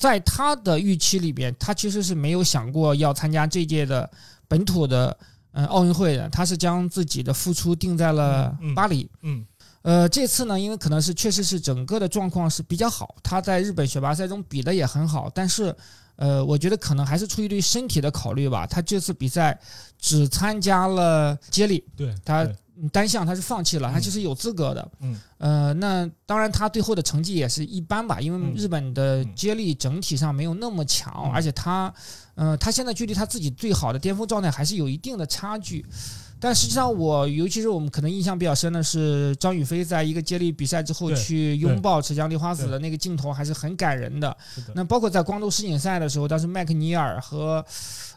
[0.00, 4.10] 在他的预期里边，他其实是没有想过要参加这届的
[4.48, 5.14] 本土的
[5.52, 9.08] 呃奥运会的，他是将自己的付出定在了嗯嗯巴黎。
[9.20, 9.44] 嗯。
[9.82, 15.74] 呃，这次呢，因为可能是确实是整个的状况是比较好，他在日本选拔赛中比的也很好，但是，
[16.16, 19.58] 呃，我觉得可能还是出于对身体的考虑吧，他这次比赛
[19.98, 22.46] 只参加了接力，对，他
[22.88, 23.92] 单项他是放弃了，嗯。
[23.92, 29.34] 他其实有资格的，嗯，呃，那当然他最后的成绩也是一般吧，因为嗯日本的嗯。
[29.34, 31.32] 接力整体上没有那么强，嗯。
[31.32, 31.92] 而且他，
[32.34, 35.84] 呃，他现在距离他自己最好的巅峰状态还是有一定的差距。
[36.40, 44.34] 但实际上，我尤其是我们可能印象比较深的是张雨霏在一个接力比赛之后去拥抱池江梨花子的那个镜头，还是很感人的。
[44.74, 47.64] 那包括在光州世锦赛的时候，当时麦克尼尔和，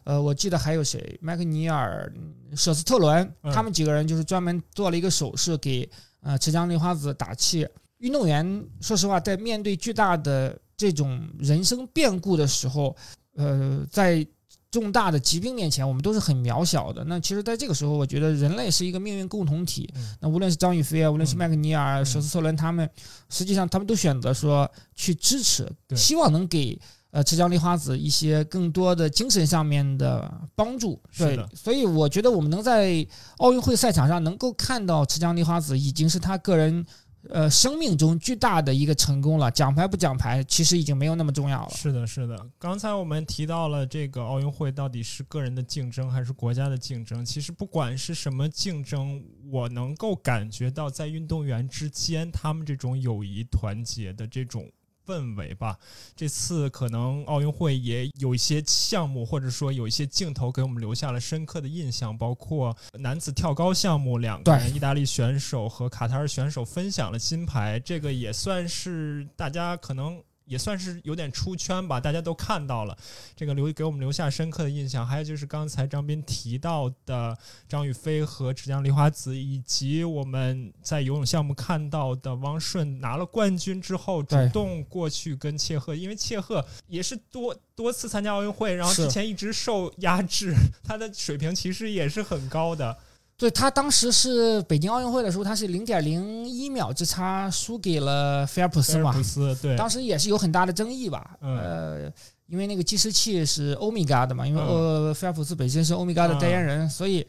[0.05, 5.89] 呃，我记得还有谁，麦克尼尔、嗯舍斯特伦，嗯他们几个人就是专门做了一个手势给
[6.21, 7.67] 呃池江梨花子打气。
[7.97, 12.95] 运动员说实话，在面对巨大的这种人生变故的时候，
[13.36, 14.26] 呃，在
[14.74, 17.03] 重大的疾病面前，我们都是很渺小的。
[17.03, 19.88] 那其实，在这个时候，我觉得人类是一个命运共同体。
[19.95, 22.89] 嗯那无论是张雨霏啊，无论是嗯麦克尼尔、嗯舍斯特伦他们，
[23.30, 26.80] 实际上他们都选择说去支持，希望能给
[27.11, 30.99] 呃池江梨花子一些更多的精神上面的帮助。
[31.15, 33.05] 对所以我觉得我们能在
[33.38, 36.84] 奥运会赛场上能够看到池江梨花子，已经是他个人。
[37.30, 41.69] 呃，生命中巨大的一个成功了，奖牌不奖牌，其实已经没有那么重要了。
[41.69, 42.38] 是的，是的。
[42.59, 47.26] 刚才我们提到了这个奥运会到底是个人的竞争还是国家的竞争？
[47.26, 54.69] 其实不管是什么竞争，我能够感觉到在运动员之间他们这种友谊团结的这种。
[55.06, 55.78] 氛围吧，
[56.16, 70.22] 这次可能奥运会也有一些项目，或者说有一些镜头给我们留下了深刻的印象，包括男子跳高项目，两个人意大利选手和卡塔尔选手分享了金牌，这个也算是大家可能。
[70.54, 72.95] 也算是有点出圈吧，大家都看到了，
[73.36, 75.06] 这个留给我们留下深刻的印象。
[75.06, 77.36] 还有就是刚才张斌提到的
[77.68, 92.95] 张雨霏和池江梨花子，以及我们在游泳项目看到的汪顺拿了冠军之后，主动过去跟切赫，因为切赫也是多多次参加奥运会，然后之前一直受压制，他的水平其实也是很高的。
[93.38, 99.11] 对他当时是北京奥运会的时候，他是零点零一秒之差输给了菲尔普斯嘛。
[99.11, 101.38] 菲尔普，斯对，当时也是有很大的争议吧。
[101.41, 101.57] 嗯。
[101.57, 102.11] 呃，
[102.47, 104.67] 因为那个计时器是欧米伽的嘛，因为嗯。
[104.67, 107.25] 呃菲尔普斯本身是欧米伽的代言人，所以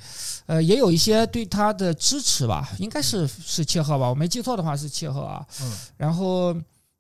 [0.46, 5.44] 呃也有一些对他的支持吧，应该是是切赫吧，我没记错的话是切赫啊。
[5.62, 5.72] 嗯。
[5.96, 6.54] 然后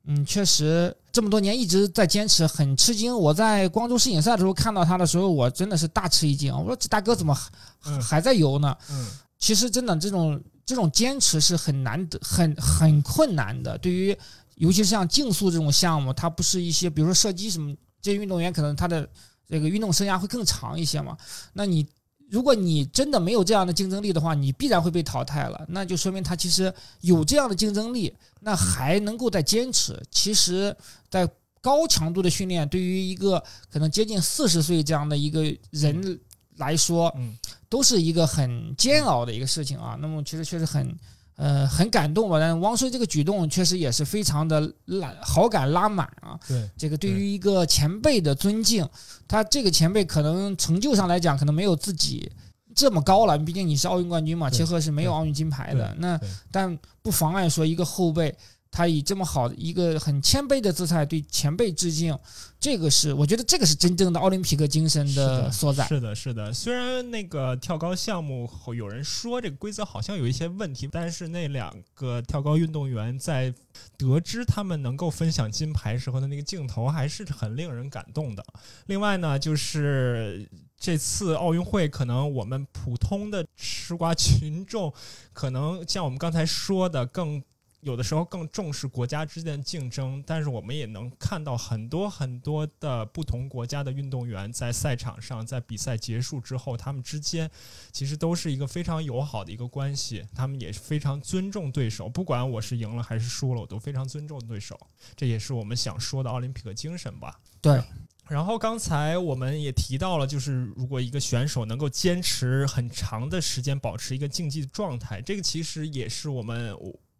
[0.06, 3.16] 嗯，确实这么多年一直在坚持，很吃惊。
[3.16, 7.50] 我在光州世锦赛的时候看到他的时候，我真的是大吃一惊，我说这大哥怎么还
[7.86, 8.76] 嗯还在游呢？
[8.90, 9.06] 嗯
[9.38, 13.76] 其实真的这种这种坚持是很难得、很很困难的。
[13.78, 14.16] 对于
[14.54, 19.06] 尤其是像竞速这种项目，它不是一些比如说射击什么，这些运动员可能他的
[19.46, 21.16] 这个运动生涯会更长一些嘛。
[21.52, 21.86] 那你
[22.34, 25.64] 如果你真的没有这样的竞争力的话，你必然会被淘汰了。
[25.68, 29.96] 那就说明他其实有这样的竞争力，那还能够再坚持。
[30.10, 30.76] 其实，
[31.08, 31.28] 在
[31.60, 36.18] 高强度的训练，对于一个可能接近四十岁这样的一个人
[36.56, 39.96] 来说，嗯都是一个很煎熬的一个事情啊。
[40.00, 40.92] 那么其实确实很
[41.36, 42.38] 呃很感动吧。
[42.38, 46.38] 但是汪顺这个举动确实也是非常的拉好感拉满啊。
[46.46, 48.88] 对，这个对于一个前辈的尊敬，
[49.26, 52.30] 他这个前辈可能成就上来讲，可能没有自己
[52.74, 53.38] 这么高了。
[53.38, 55.94] 毕竟你是奥运冠军嘛，对切赫是没有奥运金牌的。
[55.98, 56.20] 那
[56.50, 58.34] 但不妨碍说一个后辈。
[58.76, 62.18] 他以这么好的一个很谦卑的姿态对前辈致敬，
[62.58, 65.86] 这个是我觉得这个是真正的奥林匹克精神的所在。
[65.86, 66.52] 是的，是的。
[66.52, 73.54] 虽然那个跳高项目有人说这个规则好像有一些问题，但是那两个跳高运动员在
[73.96, 78.44] 得知他们能够分享金牌时候的那个镜头，还是很令人感动的。
[78.86, 84.92] 另外呢，就是这次奥运会，可能我们普通的吃瓜群众，
[85.32, 87.40] 可能像我们刚才说的更。
[87.84, 97.50] 有的时候更重视国家之间的竞争，但是我们也能看到很多很多的不同国家的运动员在赛场上，在比赛结束之后，他们之间
[97.92, 104.78] 其实都是一个非常友好的一个关系，他们也是非常尊重对手，不管我是赢了还是输了，我都非常尊重对手，
[105.14, 107.38] 这也是我们想说的奥林匹克精神吧。
[107.60, 107.82] 对。
[108.26, 116.74] 然后刚才我们也提到了，就是如果一个选手能够坚持很长的时间保持一个竞技状态，这个其实也是我们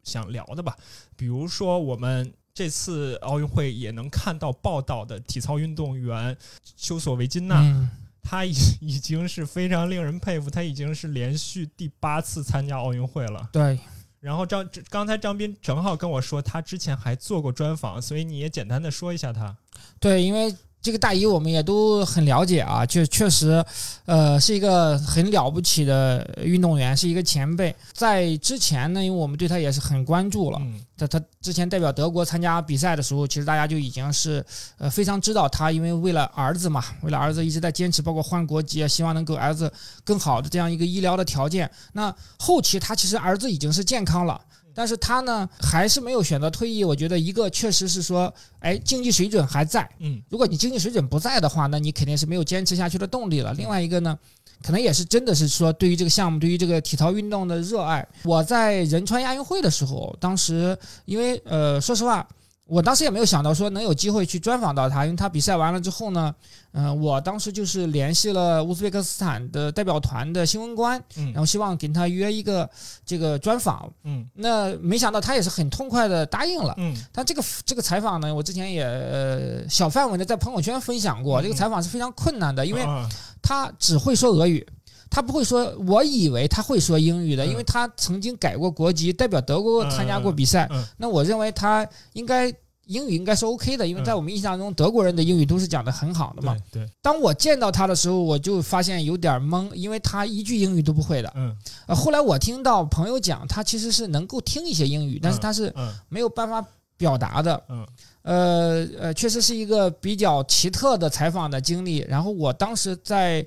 [0.05, 0.77] 想聊的吧。
[1.17, 6.37] 比如说，我们这次奥运会也能看到报道的体操运动员
[6.77, 7.91] 丘索维金娜，嗯，
[8.23, 13.49] 她已 已经是非常令人佩服，她已经是连续第八次参加奥运会了。
[13.53, 13.79] 对，
[14.21, 19.57] 然后张刚才张斌正好跟我说，他之前还做过专访，所以你也简单的说一下他。
[19.99, 23.65] 对，因为这个大姨我们也都很了解啊，确确实，
[24.05, 27.75] 呃，是一个很了不起的运动员，是一个前辈。
[27.95, 34.45] 在之前呢，因为我们对他也是很关注了，嗯他他之前代表德国参加比赛的时候，其实大家就已经是
[34.77, 39.73] 呃非常知道他，因为为了儿子嘛，为了儿子一直在坚持，包括换国籍啊，希望能给儿子
[40.05, 41.71] 更好的这样一个医疗的条件。
[41.95, 44.39] 那后期他其实儿子已经是健康了。
[44.75, 46.83] 但是他呢，还是没有选择退役。
[46.85, 49.89] 我觉得一个确实是说，哎，竞技水准还在。
[50.01, 53.55] 嗯如果你经济水准不在的话，那你肯定是没有坚持下去的动力了。
[53.55, 54.19] 另外一个呢，
[54.63, 58.07] 可能也是真的是说对于这个项目，对于这个体操运动的热爱。
[58.25, 62.27] 我在仁川亚运会的时候，当时因为呃，说实话，
[62.67, 66.35] 我当时也没有想到说能有机会去专访到他，因为他比赛完了之后呢，
[66.73, 72.69] 嗯、我当时就是联系了乌兹别克斯坦的代表团的新闻官，嗯然后希望给他约一个
[73.05, 73.93] 这个专访。
[74.05, 76.75] 嗯那没想到他也是很痛快的答应了。
[76.79, 83.07] 嗯但这个这个采访呢，我之前也呃小范围的在朋友圈分享过，嗯这个采访是非常困难的，因为啊
[83.43, 84.67] 他只会说俄语，
[85.15, 85.73] 他不会说。
[85.87, 90.67] 我以为他会说英语的，嗯因为他曾经改过国籍，代表德国参加过比赛。
[90.73, 92.53] 嗯那我认为他应该
[92.87, 96.57] 英语应该是 OK 的，因为嗯在我们印象中，德国人的英语都是讲的很好的嘛。
[97.01, 101.33] 当我见到他的时候，我就发现有点懵，因为他一句英语都不会的。
[101.37, 101.57] 嗯
[101.87, 106.65] 呃，后来我听到朋友讲，他其实是能够听一些英语，但是他是嗯没有办法
[106.97, 107.63] 表达的。
[107.69, 107.87] 嗯
[108.25, 111.99] 呃呃，确实是一个比较奇特的采访的经历。
[112.09, 113.47] 然后我当时在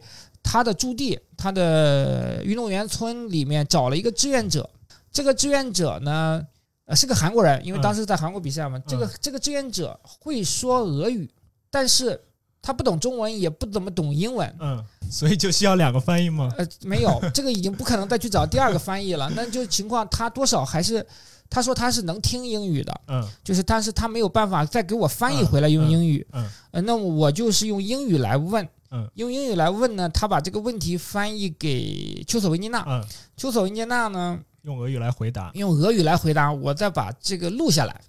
[0.49, 4.67] 他的驻地，他的运动员村里面找了一个志愿者。
[5.11, 6.41] 这个志愿者呢，
[6.85, 8.79] 呃，是个韩国人，因为嗯当时在韩国比赛嘛。
[8.87, 11.29] 这个这个志愿者会说俄语，
[11.69, 12.17] 但是
[12.61, 14.55] 他不懂中文，也不怎么懂英文。
[14.59, 14.81] 嗯，
[15.11, 16.49] 所以就需要两个翻译吗？
[16.57, 19.29] 呃，没有， 这个已经不可能再去找第二个翻译了。
[19.35, 21.05] 那就情况，他多少还是，
[21.49, 26.25] 他说他是能听英语的，嗯就是但是他没有办法再给我翻译回来用英语。
[26.31, 29.09] 嗯呃，那我就是用英语来问，嗯。
[29.15, 33.03] 用英语来问呢，他把这个问题翻译给丘索维尼娜，嗯，
[33.35, 35.51] 丘索维尼娜呢用俄语来回答。
[35.53, 38.01] 用俄语来回答，我再把这个录下来，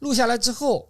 [0.00, 0.88] 录下来之后。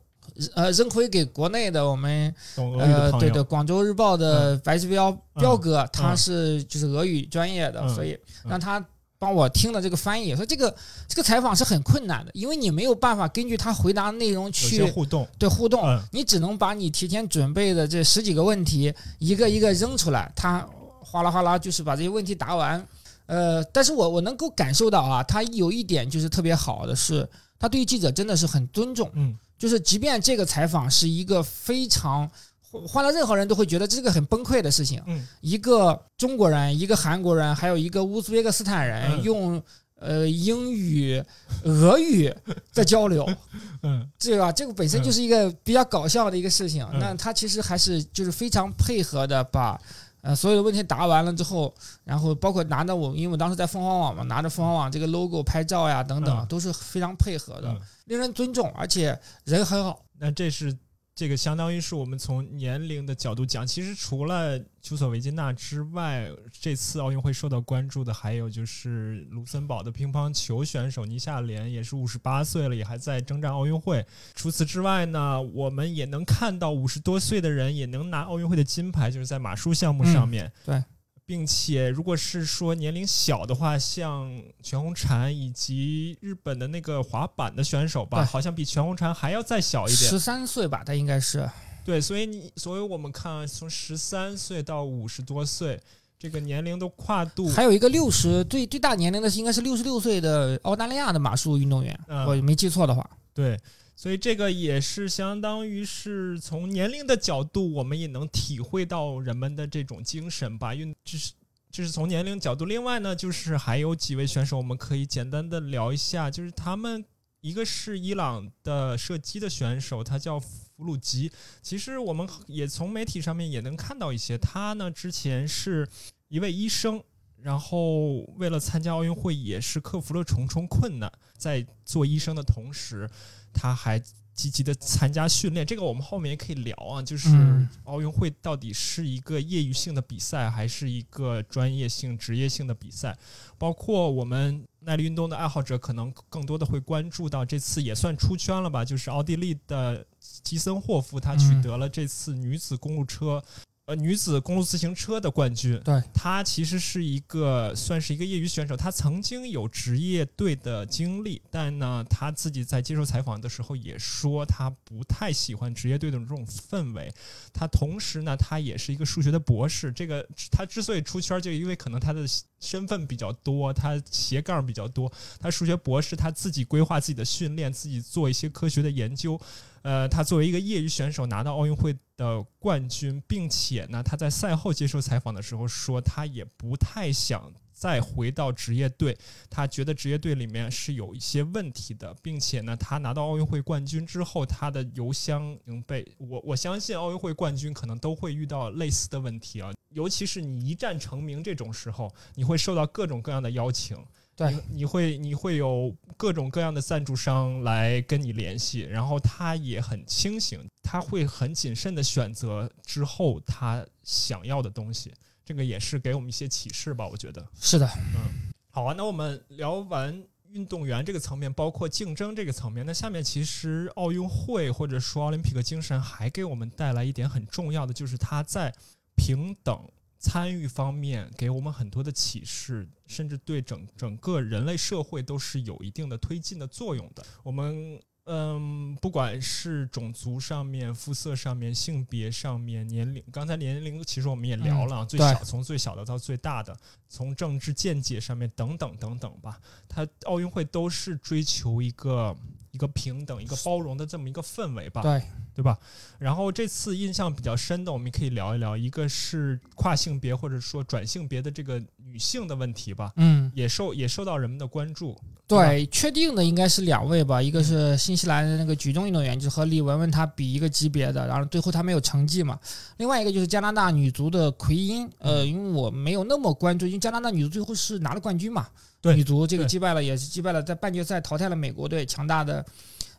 [0.55, 6.16] 呃，扔回给国内的我们呃，对对，广州日报的白志彪彪哥，他嗯。
[6.16, 7.89] 是就是俄语专业的，嗯。
[7.95, 8.51] 所以嗯。
[8.51, 8.85] 让他
[9.25, 10.37] 帮我听了这个翻译。
[10.37, 10.77] 说这个
[11.09, 15.27] 这个采访是很困难的，因为你没有办法根据他回答的内容去互动。
[15.39, 20.68] 对互动，嗯你只能把你提前准备的这十几个问题一个一个扔出来，他
[21.01, 22.87] 哗啦哗啦就是把这些问题答完。
[23.27, 27.27] 呃，但是我我能够感受到啊，他有一点就是特别好的是，
[27.59, 29.11] 他对于记者真的是很尊重。
[29.14, 32.29] 嗯就是即便这个采访是一个非常
[32.75, 39.62] 换换了任何人都会觉得这是个很崩溃的事情，嗯一个中国人，一个韩国人，还有一个乌兹别克斯坦人嗯用
[40.01, 41.22] 呃英语、
[41.64, 42.35] 俄语
[42.72, 43.29] 在交流，
[43.83, 44.51] 嗯对吧？
[44.53, 46.87] 这个本身就是一个比较搞笑的一个事情。
[46.93, 49.81] 嗯那他其实还是就是非常配合的把。
[50.27, 60.01] 呃，所有的问题答完了之后，然后包括拿着我，因为我当时在凤凰网嘛，拿着凤凰网这个 logo 拍照呀等等，嗯都是非常配合的，嗯，令人尊重，而且人很好。
[60.18, 60.75] 那这是
[61.15, 74.05] 这个相当于是我们从年龄的角度讲，其实除了丘索维金娜之外，这次奥运会受到关注的还有就是卢森堡的乒乓球选手倪夏莲，也是五十八岁了，也还在征战奥运会。
[74.35, 80.51] 除此之外呢，我们也能看到五十多岁的人也能拿奥运会的金牌，就是在马术项目上面。
[80.65, 80.83] 对。
[81.27, 84.31] 并且，如果是说年龄小的话，像
[84.62, 89.97] 全红婵以及日本的那个滑板的选手吧，好像比全红婵还要再小一点。
[89.97, 91.49] 十三岁吧，他应该是
[91.85, 95.81] 对，所以你，所以我们看，从十三岁到五十多岁，
[96.18, 103.09] 这个年龄的跨度，还有一个六十最最大年龄的是应该是六十六岁的澳大利亚的马术运动员，嗯我没记错的话。
[103.33, 103.59] 对，
[103.97, 110.74] 所以这个也是相当于是从年龄的角度，我们也能体会到人们的这种精神吧。
[110.74, 111.32] 因为，这是
[111.70, 112.64] 这是从年龄角度。
[112.64, 117.05] 另外呢，就是还有几位选手，我们可以简单的聊一下，就是他们。
[117.40, 121.30] 一个是伊朗的射击的选手，他叫弗鲁吉。
[121.61, 125.86] 其实我们也从媒体上面也能看到一些，他呢之前是
[126.28, 127.05] 一位医生，
[127.36, 133.07] 然后为了参加奥运会，也是克服了重重困难，在做医生的同时，
[133.55, 134.03] 他还
[134.35, 135.65] 积极的参加训练。
[135.65, 143.17] 这个我们后面也可以聊啊，就是嗯奥运会到底是一个业余性的比赛，还是一个专业性、职业性的比赛？
[143.57, 150.05] 包括我们耐力运动的爱好者，可能更多的会关注到这次也算出圈了吧，就是奥地利的
[150.43, 153.43] 吉森霍夫，他取嗯得了这次女子公路车。
[153.87, 167.12] 呃，女子公路自行车的冠军，对她其实是一个算是一个业余选手，她曾经有职业队的经历，但呢，她自己在接受采访的时候也说，她不太喜欢职业队的这种氛围。
[167.53, 169.93] 她同时呢，她也是一个数学的博士。
[169.93, 172.24] 这个她之所以出圈，就因为可能她的
[172.61, 175.12] 身份比较多，她斜杠比较多。
[175.39, 179.39] 她数学博士，她自己规划自己的训练，自己做一些科学的研究。
[179.85, 189.14] 呃，他作为一个业余选手拿到奥运会的冠军，并且呢，他在赛后接受采访的时候说，他也不太想再回到职业队，
[189.51, 204.03] 他觉得职业队里面是有一些问题的，并且呢，他拿到奥运会冠军之后，他的邮箱已经被我我相信奥运会冠军可能都会遇到类似的问题啊，尤其是你一战成名这种时候，你会受到各种各样的邀请。
[204.37, 204.53] 对。
[204.53, 215.12] 你你会你会有各种各样的赞助商来跟你联系，然后他也很清醒，他会很谨慎的选择之后他想要的东西，
[215.45, 217.47] 这个也是给我们一些启示吧，我觉得。
[217.61, 228.74] 是的，嗯好啊，那我们聊完运动员这个层面，包括竞争这个层面，那下面其实奥运会或者说奥林匹克精神还给我们带来一点很重要的，就是它在
[229.14, 229.89] 平等
[230.25, 237.25] 参与方面给我们很多的启示，甚至对整整个人类社会都是有一定的推进的作用的。
[237.43, 238.01] 我们。
[238.27, 246.75] 嗯，不管是种族上面、肤色上面、性别上面、年龄，刚才年龄其实我们也聊了，最小从最小的到最大的，
[247.07, 252.35] 从政治见解上面等等等等吧，它奥运会都是追求一个
[252.70, 255.03] 一个平等、一个包容的这么一个氛围吧。
[255.03, 255.22] 对。
[255.55, 255.79] 对吧？
[256.19, 263.13] 然后这次印象比较深的，我们可以聊一聊，一个是跨性别或者说转性别的这个女性的问题吧。
[263.17, 265.17] 嗯，也受也受到人们的关注。
[265.47, 272.59] 对，确定的应该是两位吧，一个是新西兰的那个举重运动员，就是和李雯雯她比一个级别的，然后最后她没有成绩嘛。
[272.97, 278.67] 另外一个就是加拿大女足的奎因，呃，因为我没有那么关注，因为加拿大女足最后是拿了冠军嘛。
[279.03, 282.65] 对，女足这个击败了，也是击败了，在半决赛淘汰了美国队，强大的。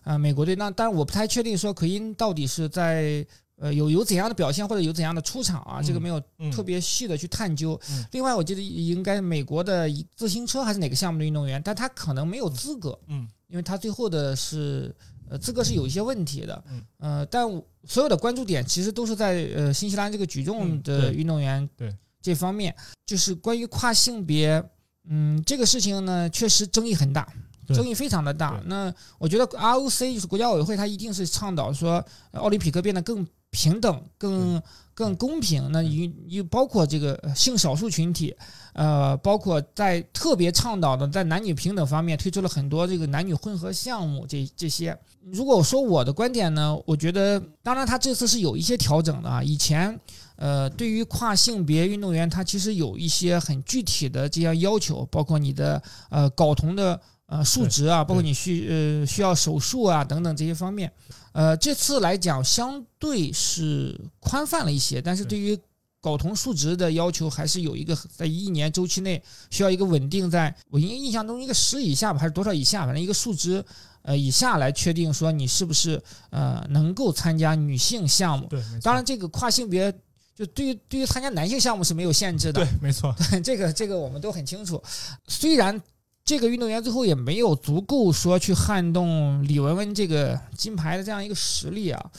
[0.05, 3.25] 啊，美国队那，但是我不太确定说奎因到底是在
[3.57, 6.21] 呃有有怎样的表现或者有怎样的出场啊，这个没有
[6.53, 7.79] 特别细的去探究。
[8.11, 14.95] 另外，我记得应该美国的自行车还是哪个项目的运动员，但他可能没有资格，嗯，因为他最后的是
[15.27, 16.63] 呃资格是有一些问题的，
[16.99, 17.49] 呃，但
[17.83, 21.91] 所有的关注点其实都是在呃新西兰这个举重的运动员对
[22.21, 22.75] 这方面，
[23.07, 24.63] 就是关于跨性别，
[25.09, 27.27] 嗯，这个事情呢确实争议很大。
[27.67, 28.61] 争议非常的大。
[28.65, 34.61] 那我觉得 ROC 就是国家委员会，它一定是倡导说奥林匹克变得更平等、更
[34.93, 35.71] 更公平。
[35.71, 38.35] 那与又包括这个性少数群体，
[38.73, 44.27] 呃，包括在特别倡导的在男女平等方面推出了很多这个男女混合项目。
[44.27, 44.97] 这这些，
[45.31, 49.41] 如果说我的观点呢，我觉得当然他这次是有一些调整的啊。
[49.41, 49.97] 以前
[50.35, 56.99] 呃，对于跨性别运动员，他其实有一些很具体的这样要求，包括你的呃睾酮的。
[57.27, 60.91] 呃，数值啊，包括你需呃需要手术啊等等这些方面，
[61.31, 65.57] 呃，这次来讲相对是宽泛了一些，但是对于
[66.03, 69.19] 睾酮数值的要求还是有一个在一年周期内
[69.49, 73.65] 需要一个稳定在，我印印象中一个十以下吧，还是多少以下，反正一个数值
[74.03, 75.99] 呃以下来确定说你是不是
[76.29, 78.45] 呃能够参加女性项目。
[78.47, 79.91] 对，当然这个跨性别
[80.35, 82.63] 就对于对于参加男性项目是没有限制的。
[82.63, 83.15] 对，没错。
[83.31, 84.79] 对， 这个这个我们都很清楚，
[85.27, 85.81] 虽然。
[86.25, 92.11] 这个运动员最后也没有足够说去撼动李雯雯这个金牌的这样一个实力啊，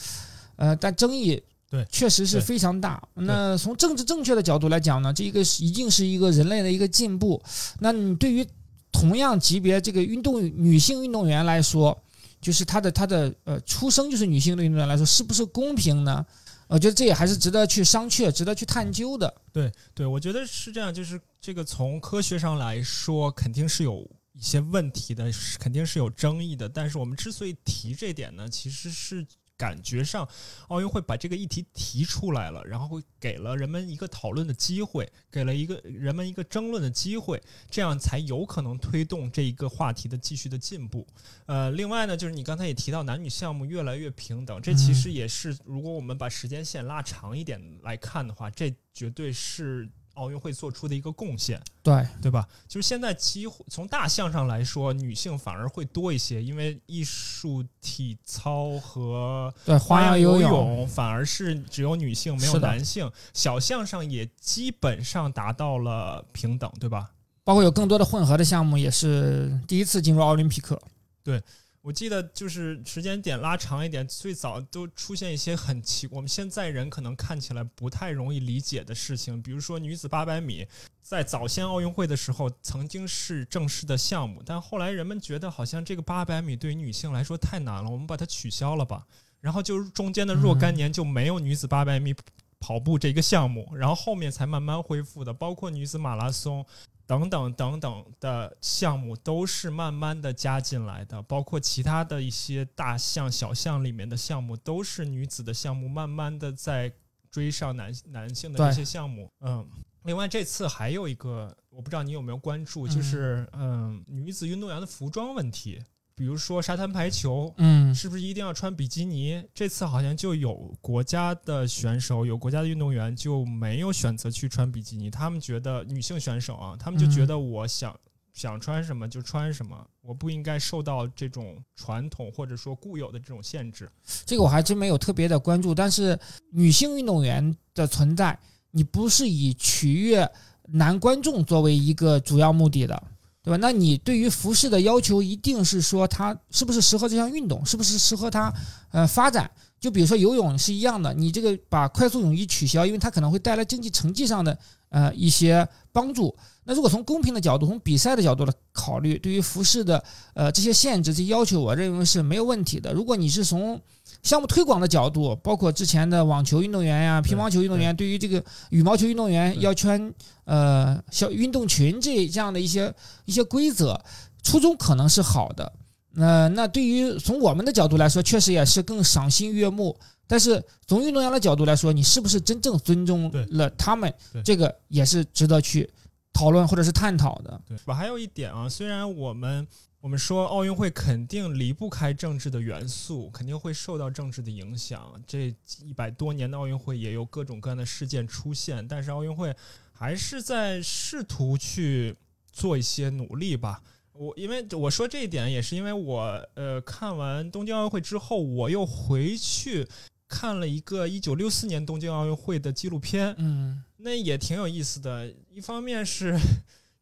[0.55, 3.03] 呃，但争议对确实是非常大。
[3.15, 7.41] 那从政治正确的角度来讲呢，这一个一定是一个人类的一个进步。
[7.79, 8.47] 那你对于
[8.93, 11.95] 同样级别这个运动女性运动员来说，
[12.39, 16.25] 就是她的她的呃出生就是女性的运动员来说，是不是公平呢？
[16.67, 19.33] 我觉得这也还是值得去商榷、值得去探究的。
[19.51, 20.93] 对对，我觉得是这样。
[20.93, 26.67] 就是这个从科学上来说，肯定是有一些问题的，是肯定是有争议的。
[26.67, 29.25] 但是我们之所以提这点呢，其实是。
[29.57, 30.27] 感觉上，
[30.67, 41.07] 奥运会把这个议题提出来了，然后会给了人们一个讨论的机会，给了一个人们一个争论的机会，这样才有可能推动这一个话题的继续的进步。
[41.47, 49.89] 呃，另外呢，就是你刚才也提到男女项目越来越平等，这其实也是如果我们把时间线拉长一点来看的话，这绝对是。
[50.17, 52.47] 奥运会做出的一个贡献，对对吧？
[52.67, 63.09] 就是现在几乎从大项上来说，女性反而会多一些，因为艺术、体操和对花样游泳反而是只有女性没有男性。
[63.33, 67.11] 小项上也基本上达到了平等，对吧？
[67.43, 70.81] 包括有更多的混合的项目，也是第一次进入奥林匹克。
[71.23, 71.41] 对。
[71.87, 80.67] 我记得就是时间点拉长一点，最早都出现一些很奇，我们现在人可能看起来不太容易理解的事情，比如说女子八百米，
[81.01, 89.07] 在早先奥运会的时候曾经是正式的项目，但后来人们觉得好像这个八百米对于女性来说太难了，我们把它取消了吧。
[89.39, 92.13] 然后就中间的若干年就没有女子八百米
[92.59, 96.65] 跑步这个项目，然后后面才慢慢恢复的，包括女子马拉松。
[97.07, 106.91] 等等等等的项目都是慢慢的加进来的，包括其他的一些大项、小项里面的项目，都是女子的项目慢慢的在
[107.31, 109.31] 追上男男性的一些项目。
[109.39, 109.65] 嗯，
[110.03, 115.81] 另外这次还有一个，我不知道你有没有关注，就是嗯，女子运动员的服装问题。
[116.17, 119.39] 比如说沙滩排球，嗯，是不是一定要穿比基尼？
[119.53, 125.11] 这次好像就有国家的选手，有国家的运动员就没有选择去穿比基尼。
[125.11, 127.95] 他们觉得女性选手啊，他们就觉得我想
[128.33, 133.87] 想穿什么就穿什么，我不应该受到这种传统或者说固有的这种限制。
[134.25, 136.17] 这个我还真没有特别的关注，但是
[136.49, 138.35] 女性运动员的存在，
[138.71, 140.27] 你不是以取悦
[140.63, 143.03] 男观众作为一个主要目的的，
[143.47, 143.57] 对吧？
[143.61, 148.53] 那你对于服饰的要求一定是说它是不是适合这项运动，是不是适合它
[148.91, 149.49] 呃发展？
[149.79, 156.35] 就比如说游泳是一样的，你这个把快速泳衣取消，因为它可能会带来经济成绩上的呃一些帮助。
[156.65, 162.91] 那如果从公平的角度，从比赛的角度来考虑，对于服饰的呃这些限制、这些要求，我认为是没有问题的。
[162.91, 163.79] 如果你是从
[164.27, 170.13] 项目推广的角度，包括之前的网球运动员呀、乒乓球运动员，对于这个羽毛球运动员要穿
[170.43, 173.97] 呃小运动裙这这样的一些一些规则，
[174.43, 175.71] 初衷可能是好的。
[176.11, 179.97] 那那对于从我们的角度来说，确实也是更赏心悦目。
[180.29, 184.13] 但是从运动员的角度来说，你是不是真正尊重了他们？
[184.43, 185.89] 这个也是值得去
[186.33, 187.61] 讨论或者是探讨的。
[187.65, 189.65] 对，我还有一点啊，虽然我们
[189.99, 195.21] 我们说奥运会肯定离不开政治的元素，肯定会受到政治的影响。
[195.25, 199.53] 这一百多年的奥运会也有各种各样的事件出现，但是奥运会
[199.91, 202.15] 还是在试图去
[202.51, 203.81] 做一些努力吧。
[204.13, 209.87] 我因为我说这一点，也是因为我呃看完东京奥运会之后，我又回去
[210.27, 215.33] 看了一个一九六四年东京奥运会的纪录片，嗯，那也挺有意思的。
[215.51, 216.37] 一方面是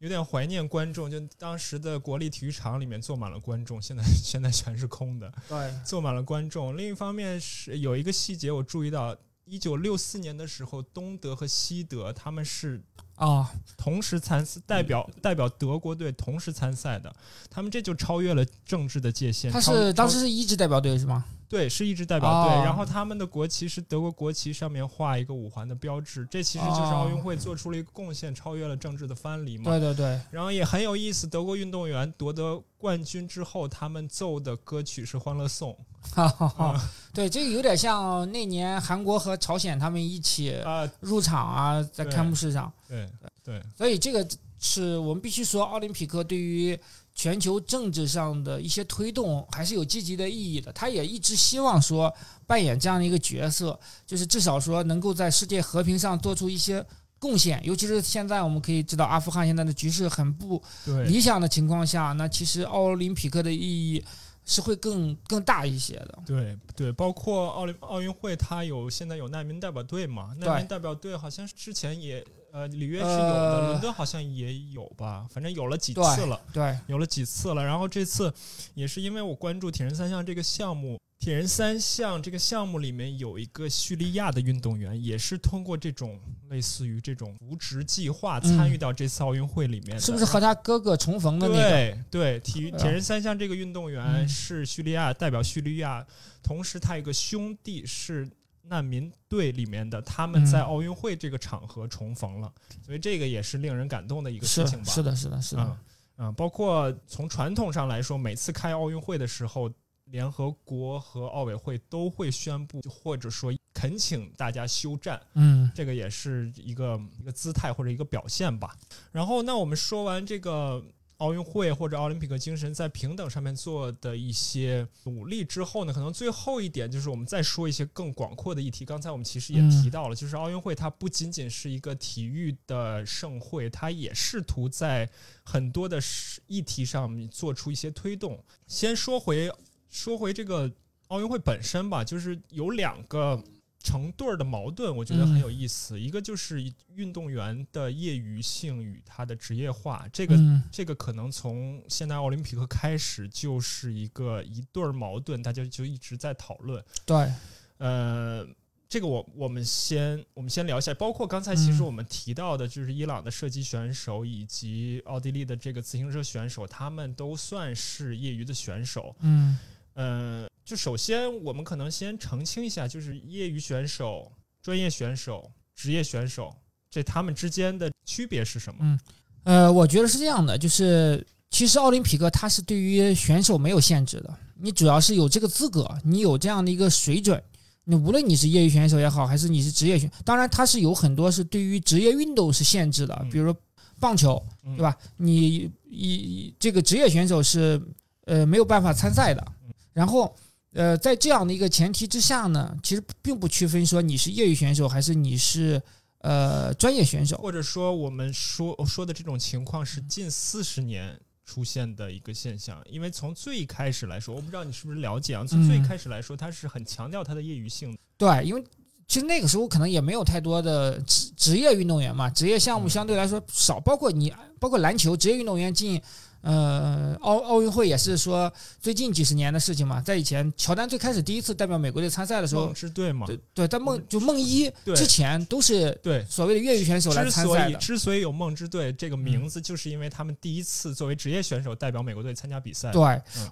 [0.05, 6.77] 有点怀念观众，就当时的国立体育场里面坐满了观众，现在现在全是空的，对，坐满了观众。
[6.77, 12.83] 另一方面是有一个细节我注意到，一九六四年的时候，东德和西德他们是。
[13.15, 17.13] 啊，同时参赛代表代表德国队同时参赛的，
[17.49, 19.51] 他们这就超越了政治的界限。
[19.51, 21.23] 他是当时是一支代表队是吗？
[21.47, 22.51] 对，是一支代表队。
[22.65, 26.27] 然后他们的国旗是德国国旗，上面画一个五环的标志。
[26.29, 29.65] 这其实就是奥运会做出了一个贡献，超越了政治的藩篱嘛。
[29.65, 30.19] 对对对。
[30.31, 35.71] 然后也很有意思，德国运动员夺得冠军之后，他们奏的歌曲是《欢乐颂》。
[36.13, 42.71] 哈哈，对，这个有点像那年韩国和朝鲜他们一起啊入场啊，在开幕式上。
[42.87, 43.09] 对
[43.43, 43.61] 对。
[43.77, 44.27] 所以这个
[44.59, 46.79] 是我们必须说，奥林匹克对于。
[47.17, 50.69] 全球政治上的一些推动还是有积极的意义的。
[50.73, 52.13] 他也一直希望说
[52.45, 56.85] 扮演这样的一个角色，就是至少说能够在世界和平上做出一些
[57.17, 57.63] 贡献。
[57.63, 60.61] 尤其是现在我们可以知道，阿富汗现在的局势很不
[61.05, 64.03] 理想的情况下，那其实奥林匹克的意义
[64.45, 66.19] 是会更更大一些的。
[66.25, 70.33] 对对，包括奥林奥运会，它有现在有难民代表队嘛？
[70.39, 72.23] 难民代表队好像之前也。
[72.55, 77.61] 呃，里约是有的，伦敦好像也有吧，反正有了几次了，对，有了几次了。
[77.61, 78.33] 然后这次
[78.75, 86.17] 也是因为我关注铁人三项这个项目，铁人三项这个项目里面有一个叙利亚的运动员，也是通过这种
[86.55, 91.69] 类似于这种扶植计划参与到这次奥运会里面，是不是和他哥哥重逢的那个？
[91.69, 96.05] 对对，体育铁人三项这个运动员是叙利亚代表叙利亚，
[96.41, 98.27] 同时他一个兄弟是。
[98.67, 102.51] 难民队里面的他们在奥运会这个场合重逢了，
[102.83, 104.85] 所以这个也是令人感动的一个事情吧？
[104.85, 105.77] 是的，是的，是的。
[106.17, 109.71] 嗯，包括从传统上来说，每次开奥运会的时候，
[110.05, 115.21] 联合国和奥委会都会宣布或者说恳请大家休战。
[115.35, 118.75] 嗯，这个也是一个一个姿态或者一个表现吧。
[119.11, 120.83] 然后，那我们说完这个。
[121.19, 128.83] 奥运会或者奥林匹克精神在平等上面做的一些努力之后呢，可能最后一点就是我们再说一些更广阔的议题。
[128.83, 135.09] 刚才我们其实也提到了，就是奥运会它不仅仅是一个体育的盛会，它也试图在
[135.45, 136.01] 很多的
[136.47, 138.37] 议题上做出一些推动。
[138.67, 139.49] 先说回
[139.89, 140.69] 说回这个
[141.07, 143.41] 奥运会本身吧，就是有两个。
[143.85, 145.99] 成对儿的矛盾，我觉得很有意思。
[145.99, 150.35] 一个就是运动员的业余性与他的职业化，这个
[150.71, 156.83] 这个可能从现代奥林匹克开始就是一个一对儿矛盾，大家就一直在讨论。
[157.05, 157.31] 对，
[157.77, 158.43] 呃，
[158.89, 169.15] 这个我我们先我们先聊一下，包括刚才其实我们提到的，就是伊朗的射击选手以及奥地利的这个自行车选手，他们都算是业余的选手。
[169.19, 169.57] 嗯。
[169.95, 174.31] 嗯，就首先我们可能先澄清一下，就是业余选手、
[174.61, 176.53] 专业选手、职业选手，
[176.89, 178.79] 这他们之间的区别是什么？
[178.81, 178.99] 嗯，
[179.43, 187.41] 呃，我觉得是这样的，就是其实奥林匹克它是对于选手没有限制的，你主要是有这个资格，你有这样的一个水准，
[187.85, 193.57] 你无论你是业余选手也好，还是你是职业选，当然它是有很多是对于职业运动是限制的，比如说
[193.97, 194.97] 棒球，对吧？
[195.15, 197.81] 你一这个职业选手是
[198.25, 199.53] 呃没有办法参赛的。
[199.95, 200.35] 然后，
[200.73, 205.81] 呃，在这样的一个前提之下呢，其实并不区分说你是业余选手还是你是
[206.17, 212.77] 呃专业选手，或者说我们说说的这种情况是近四十年出现的一个现象。
[212.89, 217.97] 因为从最开始来说，我不知道你是不是了解啊，从最开始来说，它是很强调它的业余性。
[218.17, 218.61] 对，因为
[219.07, 226.01] 其实那个时候可能也没有太多的职职业运动员嘛，职业项目相对来说少，包括你，包括篮球职业运动员进。
[226.45, 233.25] 呃，奥奥运会也是说最近几十年的事情嘛，在以前乔丹最开始第一次代表美国队参赛的时候，梦是队嘛？
[233.25, 237.77] 对对，在梦就梦一之前都是对所谓的业余选手来参赛的。
[237.79, 242.91] 之所以有梦之队这个名字，就是因为他们第一次作为职业选手代表美国队参加比赛。
[242.91, 243.01] 对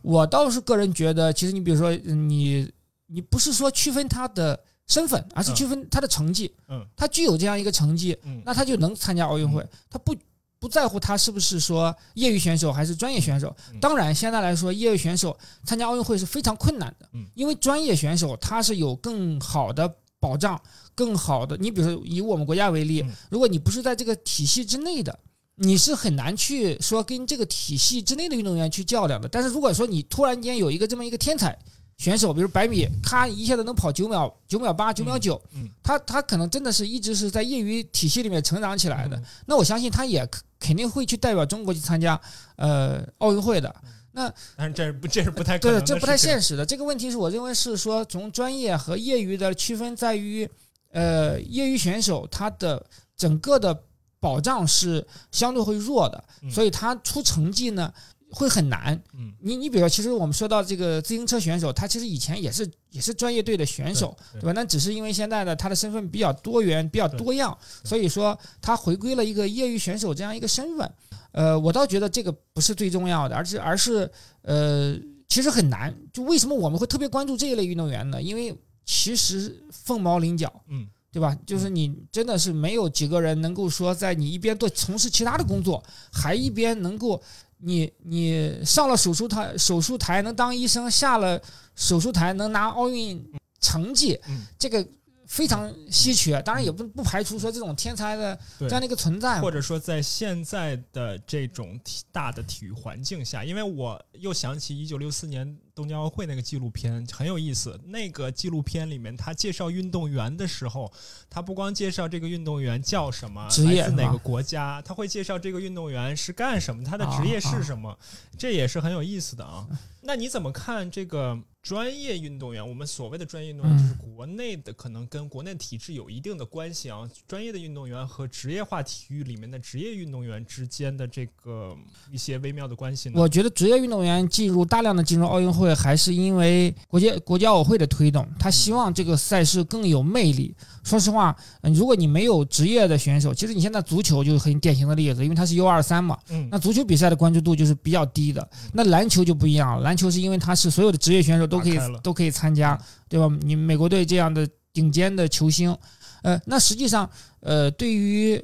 [0.03, 2.71] 我倒是个人觉得，其实你比如说你
[3.07, 6.53] 你不是说区分他的身份，而是区分他的成绩。
[6.67, 9.67] 嗯，他具有这样一个成绩，嗯，那他就能参加奥运会。
[9.89, 10.15] 他不。
[10.63, 13.53] 不在乎他是不是说业余选手还是专业选手。
[13.81, 17.09] 当然，现在来说，业余选手参加奥运会是非常困难的。
[17.35, 20.57] 因为专业选手他是有更好的保障，
[20.95, 21.57] 更好的。
[21.57, 25.19] 你比如说，以我们国家为例，如果你不是在这个体系之内的，
[25.55, 29.27] 你是很难去说跟这个体系之内的运动员去较量的。
[29.27, 31.59] 但是如果说你突然间有一个这么一个天才，
[31.97, 35.39] 选手，比如百米，他一下子能跑九秒、九秒八、九秒九，
[35.83, 39.21] 他他可能真的是一直是在业余体系里面成长起来的。
[39.45, 40.27] 那我相信他也
[40.63, 42.19] 肯定会去代表中国去参加
[42.55, 43.75] 呃奥运会的。
[44.13, 46.65] 那但是这是不这是不太对，这不太现实的。
[46.65, 50.49] 这个问题是我认为是说从专业和业余的区分在于，
[50.91, 52.85] 呃，业余选手他的
[53.17, 53.83] 整个的
[54.19, 57.93] 保障是相对会弱的，所以他出成绩呢。
[58.33, 64.51] 会很难，嗯，你你比如说，其实我们说到这个自行车选手，他其实以前也是也是专业队的选手，对吧？
[64.53, 70.91] 那只是因为现在呢，他的身份比较多元、比较多样，所以说他回归了一个业余选手这样一个身份。
[71.31, 74.09] 呃，我倒觉得这个不是最重要的，而是而是
[74.41, 75.95] 呃，其实很难。
[76.11, 78.19] 就为什么我们会特别关注这一类运动员呢？
[78.19, 81.37] 因为其实凤毛麟角，嗯，对吧？
[81.45, 87.21] 就是你真的是没有几个人能够说，在你一边做从事其他的工作，还一边能够。
[87.63, 91.41] 你你上了手术台，手术台能当医生，下了
[91.75, 93.23] 手术台能拿奥运
[93.59, 94.19] 成绩，
[94.59, 94.85] 这个。
[95.27, 101.79] 非常稀缺，当然也不不排除说这种天才的这样的一个存在，或者说在现在的这种
[102.11, 107.79] 大的体育环境下，因为我又想起一九六四年东京奥运会那个纪录片很有意思。
[107.85, 110.91] 那个纪录片里面，他介绍运动员的时候，
[111.29, 117.97] 他不光介绍这个运动员叫什么，来自哪个国家，他会介绍这个运动员是干什么，他的职业是什么，
[118.37, 119.65] 这也是很有意思的啊。
[120.01, 121.39] 那你怎么看这个？
[121.63, 127.09] 专业运动员，我们所谓的专业运动员，就是国内的，可能跟国内体制有一定的关系啊。
[127.25, 131.73] 专业的运动员和职业化体育里面的职业运动员之间的这个
[132.11, 133.15] 一些微妙的关系呢？
[133.15, 140.53] 我觉得职业运动员进入大量的进入奥运会，还是因为国际国际奥委会的推动，他希望这个赛事更有魅力。
[140.83, 148.47] 说实话，如果你没有职业的选手，其实你现在足球就是很典型的例子，因为它是 U 二三嘛，嗯，那足球比赛的关注度就是比较低的。
[148.73, 152.77] 那篮球就不一样了，篮球是因为它是所有的职业选手都可以都可以参加，
[153.07, 153.33] 对吧？
[153.41, 155.75] 你美国队这样的顶尖的球星，
[156.21, 157.09] 呃，那实际上，
[157.39, 158.39] 呃，对于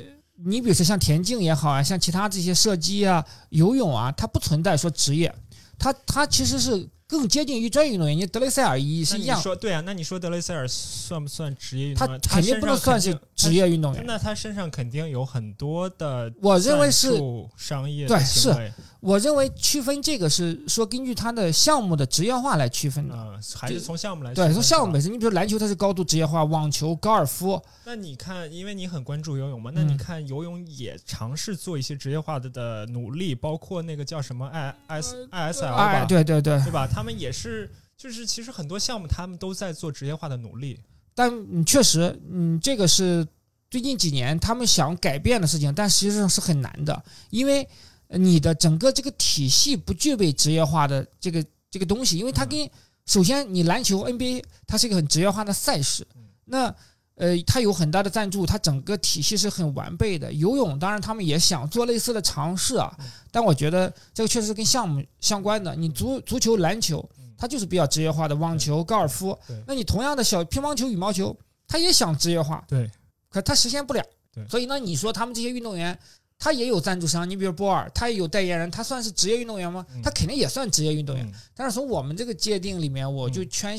[0.46, 5.34] 你比如说像田径也好啊，像其他这些射击啊、游泳啊，它不存在说职业，
[5.78, 6.88] 它它其实是。
[7.10, 9.42] 更接近于专业运动员，你德雷塞尔一是一样。
[9.42, 12.20] 说对啊，那你说德雷塞尔算不算职业运动员？
[12.22, 14.04] 他肯定不能算是职业运动员。
[14.06, 17.10] 那他身上肯定有很多的，我认为是
[17.58, 18.54] 商业对是。
[19.00, 23.16] 我认为区分这个是说根据他的项目的职业化来区分的，
[23.56, 24.34] 还是从项目来？
[24.34, 25.12] 对，从项目本身。
[25.12, 27.60] 你比如篮球，它是高度职业化；网球、高尔夫。
[27.86, 36.06] 那你看，因为你很关注游泳嘛，那你看游泳也尝试做一些职业化的的努力，包括那个叫什么 I S I S L 吧？
[36.06, 36.86] 对对对，对吧？
[36.86, 40.80] 他们也是，就是其实很多项目他们都在做职业化的努力。
[41.16, 43.28] 但确实，嗯，这个是
[43.70, 47.68] 最近几年他们想改变的事情，但实际上是很难的，因为。
[48.12, 52.68] 你的整个这个体系不具备职业化的这个这个东西，因为它跟
[53.06, 56.08] 首先你篮球 NBA 它是一个很职业化的赛事，
[56.46, 56.76] 那
[57.20, 60.34] 呃它有很大的赞助，它整个体系是很完备的。
[60.34, 62.98] 游泳当然他们也想做类似的尝试啊，
[63.30, 65.76] 但我觉得这个确实是跟项目相关的。
[65.76, 67.08] 你足足球、篮球
[67.38, 72.90] 它就是比较职业化的，网球、高尔夫，那你同样的小乒乓球、羽毛球，他也想职业化，对，
[73.30, 74.04] 可他实现不了，
[74.50, 75.96] 所以那你说他们这些运动员。
[76.42, 79.86] 他也有赞助商，你比如波尔，他也有代言人，他算是职业运动员吗？
[80.02, 81.30] 他肯定也算职业运动员。
[81.54, 83.78] 但是从我们这个界定里面，我就圈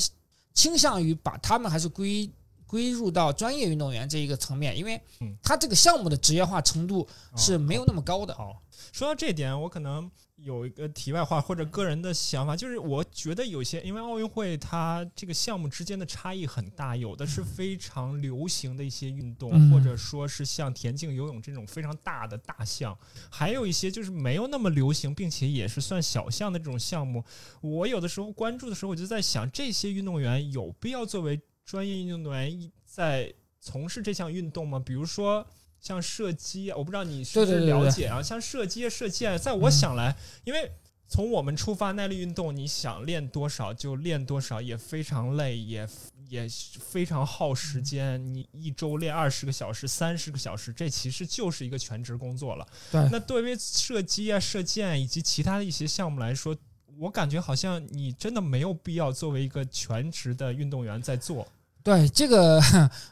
[0.53, 2.30] 倾向于把他们还是归
[2.70, 7.04] 归入到专业运动员这一个层面，因为嗯他这个项目的职业化程度
[7.36, 8.32] 是没有那么高的。
[8.32, 8.62] 好，
[8.92, 22.96] 说到这点，我可能有一个题外话或者个人的想法，就是我觉得有些因为奥运会它这个项目之间的差异很大，有的是非常流行的一些运动，嗯或者说是像田径、游泳这种非常大的大项，
[23.28, 27.24] 还有一些就是没有那么流行，并且也是算小项的这种项目。
[27.60, 31.40] 我有的时候关注的时候，我就在想，这些运动员有必要作为
[31.70, 34.82] 专业运动员在从事这项运动吗？
[34.84, 35.46] 比如说。
[35.82, 38.22] 像射击啊，我不知道你是不是对对对对了解啊。
[38.22, 40.14] 像射击、射箭，在我想来，
[40.44, 40.70] 因为
[41.08, 45.88] 从我们出发，耐力运动你想练多少就练多少，也非常累，也
[46.28, 46.46] 也
[46.78, 48.22] 非常耗时间。
[48.34, 52.68] 你一周练二十个小时、三十个小时，这其实就是一个全职工作了。
[52.92, 56.54] 对那对于射击啊、射箭以及其他的一些项目来说，
[56.98, 61.48] 我感觉好像你真的没有必要作为一个全职的运动员在做。
[61.82, 62.60] 对这个，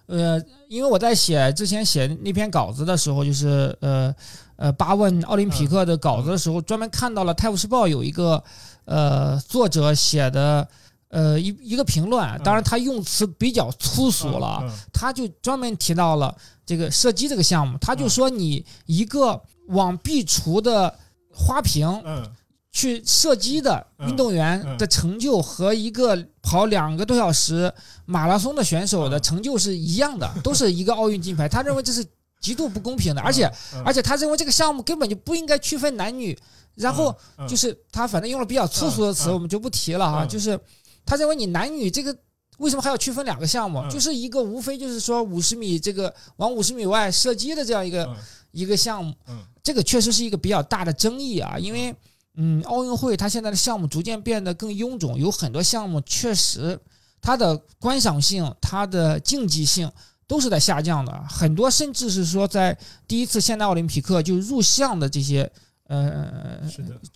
[0.06, 4.14] 呃，因为我在写之前写那篇稿子的时候，就是呃
[4.56, 8.42] 呃八问奥林匹克的稿子的时候，专门看到了《泰晤士报》有一个
[8.84, 10.68] 呃作者写的
[11.08, 14.70] 呃一一个评论，当然他用词比较粗俗了，嗯。
[14.92, 20.94] 他就专门提到了这个射击这个项目，他就说你一个往壁橱的
[21.32, 22.28] 花瓶嗯
[22.70, 27.72] 去射击的运动员的成就和一个跑两个多小时
[28.06, 31.48] 马拉松的选手的成就是一样的， 都是一个奥运金牌。
[31.48, 32.04] 他认为这是
[32.40, 36.38] 极度不公平的，而且嗯而且他认为这个项目根本就不应该区分男女。
[36.74, 40.24] 然后嗯就是他反正用了比较粗俗的词，我们就不提了哈。
[40.24, 40.58] 嗯就是
[41.04, 42.16] 他认为你男女这个。
[42.58, 43.78] 为什么还要区分两个项目？
[43.78, 48.16] 嗯就是一个无非就是说五十米这个往五十米外射击的这样一个嗯
[48.50, 51.94] 一个项目，嗯这个确实是一个比较大的争议啊，因为
[52.40, 56.78] 嗯，奥运会它现在的项目逐渐变得更臃肿，有很多项目确实
[57.20, 59.90] 它的观赏性、它的竞技性
[60.28, 62.78] 都是在下降的，很多甚至是说在
[63.08, 65.50] 第一次现代奥林匹克就入项的这些
[65.88, 66.60] 呃，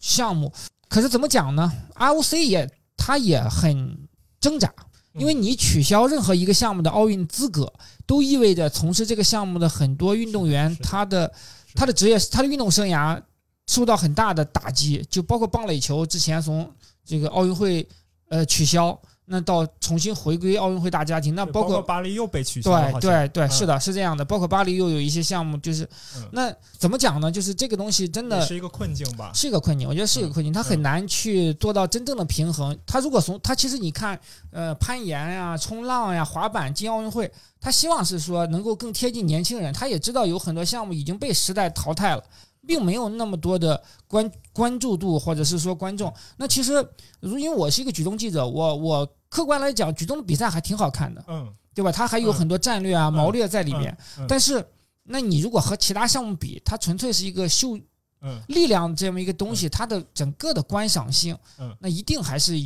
[0.00, 0.52] 项目，
[0.88, 3.96] 可是怎么讲呢？IOC 也它也很
[4.40, 4.72] 挣扎，
[5.12, 7.72] 因为你取消任何一个项目的奥运资格，
[8.06, 11.32] 都意味着从事这个项目的很多运动员他的
[11.74, 13.22] 他的职业他的运动生涯
[13.66, 16.70] 受到很大的打击，就包括棒垒球之前从
[17.04, 17.86] 这个奥运会
[18.28, 24.24] 呃取消，那到重新回归奥运会大家庭，那对包括巴黎又被取消了，对对对，嗯是的，是这样的。
[24.24, 25.84] 包括巴黎又有一些项目，就是
[26.16, 27.30] 嗯那怎么讲呢？
[27.30, 29.30] 就是这个东西真的是一个困境吧。
[29.32, 32.76] 是一个困境，我觉得是一个困境，它很难去做到真正的平衡。
[32.84, 34.18] 它如果从它其实你看，
[34.50, 39.72] 呃，攀岩呀、冲浪呀、滑板进奥运会，他希望是说能够更贴近年轻人。
[39.72, 42.24] 他也知道有很多项目已经被时代淘汰了，
[42.66, 46.12] 并没有那么多的关关注度或者是说观众。
[46.36, 46.74] 那其实，
[47.20, 51.90] 如因为我是一个举重记者，我我客观来讲，举重的比赛还挺好看的，嗯，对吧？
[51.90, 53.12] 它还有很多战略啊、嗯。
[53.12, 53.96] 谋略在里面。
[54.18, 54.24] 嗯。
[54.24, 54.26] 嗯。
[54.28, 54.64] 但是，
[55.02, 57.78] 那你如果和其他项目比，它纯粹是一个秀
[58.20, 58.40] 嗯。
[58.48, 62.56] 力量这么一个东西，它的整个的观赏性嗯，那一定还是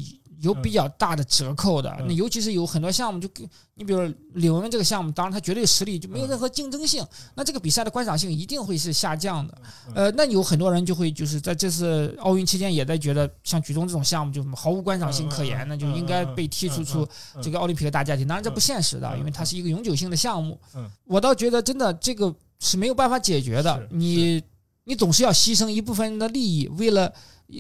[0.41, 1.91] 有比较大的折扣的。
[2.01, 4.01] 嗯那尤其是有很多项目，就跟你比如
[4.35, 9.59] 李文文这个项目，当然他绝对实力就没有嗯任何竞争性，那这个比赛的观赏性一定会是下降的。
[9.89, 18.27] 嗯呃，那有很多人就会就是在这次奥运期间也在觉得，像举重这种项目就毫无观赏性可言，那就应该被踢出出嗯这个奥林匹克大家庭。
[18.27, 20.91] 当然这不现实的，嗯因为它是一个永久性的项目嗯。
[21.05, 23.89] 我倒觉得真的这个是没有办法解决的。
[23.91, 24.43] 你
[24.85, 27.13] 你总是要牺牲一部分人的利益，为了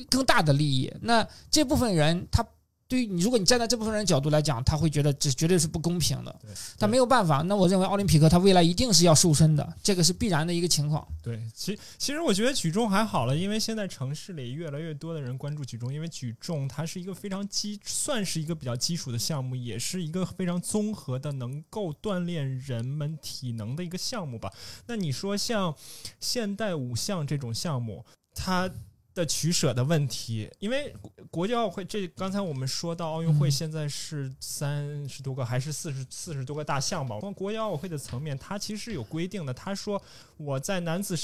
[0.09, 0.93] 更大的利益。
[1.03, 2.45] 那这部分人他。
[2.89, 6.51] 对于你，如果你站在这部分人角度来讲，他会觉得这绝对是不公平的对。
[6.79, 11.07] 但没有办法，那我认为奥林匹克它未来一定是要瘦身的，这个是必然的一个情况。
[11.21, 24.53] 对，其其实我觉得举重还好了，因为现在城市里越来越多的人关注举重，因为举重它是一个非常基，算是一个比较基础的项目，也是一个非常综合的，能够锻炼人们体能的一个项目吧。
[24.87, 25.75] 那你说像
[26.21, 28.71] 现代五项这种项目，它
[29.17, 30.95] 的取舍的问题，因为
[31.31, 37.19] 国际奥会这刚才我们说到奥运会嗯现在是三十多个还是四十四十多个大项吧？
[37.21, 39.55] 从国际奥委会的层面，它其实是有规定的。
[39.55, 40.01] 他说
[40.37, 41.17] 我在男子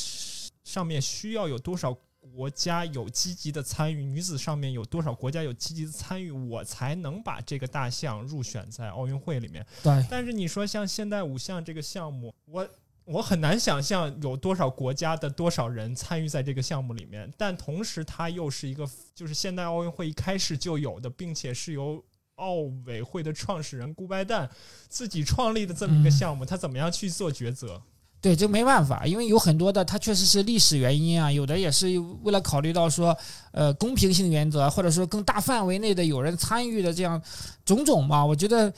[0.64, 1.95] 上面需要有多少
[2.34, 9.66] 国家有积极的参与，女子上面有多少国家有积极的参与，我才能把这个大项入选在奥运会里面。
[9.82, 12.66] 对，但是你说像现代五项这个项目，我
[13.05, 22.03] 我很难想象有多少国家的多少人参与在这个项目里面，但同时它又是一个就是现代奥运会一开始就有的，并且是由
[22.36, 22.55] 奥
[22.86, 24.48] 委会的创始人顾拜旦
[24.88, 27.82] 自己创立的这么一个项目，他怎么样去做抉择？
[28.20, 33.16] 对，这没办法，因为有很多的它确实是历史原因啊，有的也是为了考虑到说，
[33.50, 37.20] 呃，公平性原则，或者说更大范围内的有人参与的这样
[37.64, 38.24] 种种嘛。
[38.24, 38.76] 我觉得它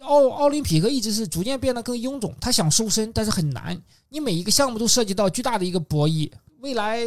[0.00, 3.80] 奥奥林匹克一直是逐渐变得更臃肿，他想瘦身，但是很难。
[4.08, 6.30] 你每一个项目都涉及到巨大的一个博弈。
[6.60, 7.04] 未来，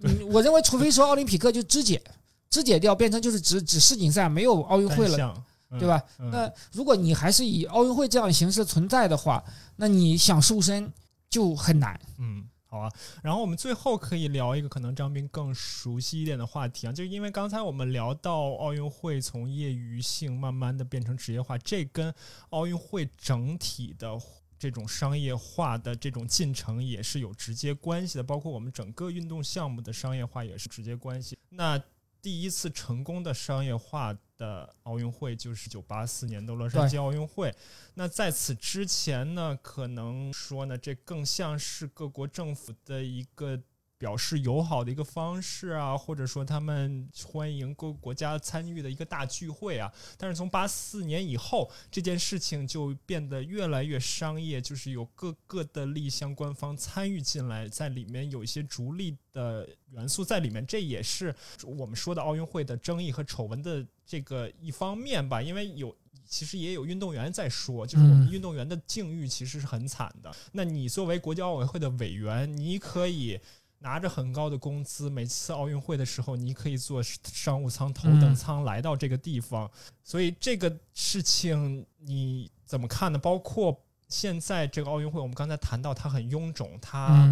[0.00, 2.02] 嗯， 我认为，除非说奥林匹克就肢解，
[2.50, 5.42] 肢解掉，变成就是只只世锦赛，没有奥运会了，
[5.78, 6.02] 对吧？
[6.18, 9.42] 那如果你还是以奥运会这样的形式存在的话，
[9.76, 10.92] 那你想瘦身
[11.30, 11.98] 就很难。
[12.18, 12.44] 嗯。
[12.74, 12.92] 好啊，
[13.22, 22.12] 然后我们最后可以聊一个可能张斌更熟悉一点的话题啊，就是因为刚才我们聊到奥运会从业余性慢慢的变成职业化，这跟
[22.50, 24.20] 奥运会整体的
[24.58, 31.38] 这种商业化的这种进程也是有直接关系的，包括我们整个运动项目的商业化也是直接关系。
[31.50, 31.80] 那
[32.24, 34.16] 第一次成功的商业化。
[34.36, 37.54] 的奥运会就是九八四年的洛杉矶奥运会。
[37.94, 43.62] 那在此之前呢，可能说呢，这更像是各国政府的一个。
[44.04, 49.90] 表示友好的一个方式啊，或者说他们欢迎各国家参与的一个大聚会啊。
[50.18, 60.66] 但是从八四年以后，这件事情就变得越来越商业，就是有各个的利相关方参与进来，在里面有一些逐利的元素在里面。
[60.66, 65.40] 这也是我们说的奥运会的争议和丑闻的这个一方面吧。
[65.40, 65.96] 因为有
[66.28, 70.30] 其实也有运动员在说，就是我们运动员的境遇其实是很惨的。
[70.52, 73.40] 那你作为国际奥委会的委员，你可以。
[73.84, 79.70] 拿着很高的工资，每次奥运会的时候，你可以坐商务舱、头等舱来到这个地方。
[80.02, 83.18] 所以这个事情你怎么看呢？
[83.18, 83.78] 包括
[84.08, 87.28] 现在这个奥运会，我们刚才谈到它很臃肿，它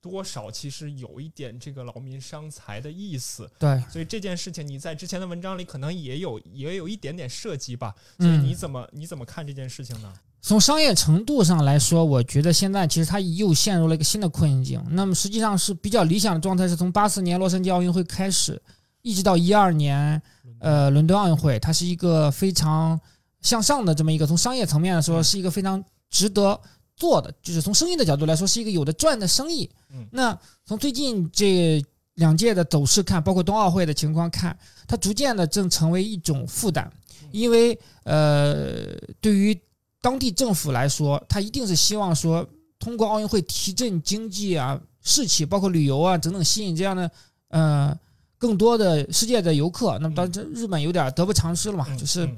[0.00, 3.48] 多少其实有一点这个劳民伤财的意思。
[3.56, 7.94] 对，所以这件事情你在之前的文章里可能也有也有一点点涉及吧。
[8.18, 10.12] 所以你怎么你怎么看这件事情呢？
[10.44, 14.84] 从商业程度上来说，我觉得现在其实它又陷入了一个新的困境。
[14.90, 18.60] 那么实际上是比较理想的状态，是从八四年洛杉矶奥运会开始，
[19.02, 20.20] 一直到一二年，
[20.58, 23.00] 呃，伦敦奥运会，它是一个非常
[23.40, 26.60] 向上的这么一个，从商业层面来说是一个非常值得
[26.96, 29.70] 做的，就是从生意的角度来说是一个有的赚的生意。
[30.10, 30.36] 那
[30.66, 31.80] 从最近这
[32.14, 34.58] 两届的走势看，包括冬奥会的情况看，
[34.88, 36.90] 它逐渐的正成为一种负担，
[37.30, 38.86] 因为呃，
[39.20, 39.56] 对于
[40.02, 42.44] 当地政府来说，他一定是希望说，
[42.78, 47.08] 通过奥运会提振经济啊、士气，包括旅游啊等等，吸引这样的
[47.50, 47.96] 呃
[48.36, 49.96] 更多的世界的游客。
[50.00, 52.28] 那么，当这日本有点得不偿失了嘛，就是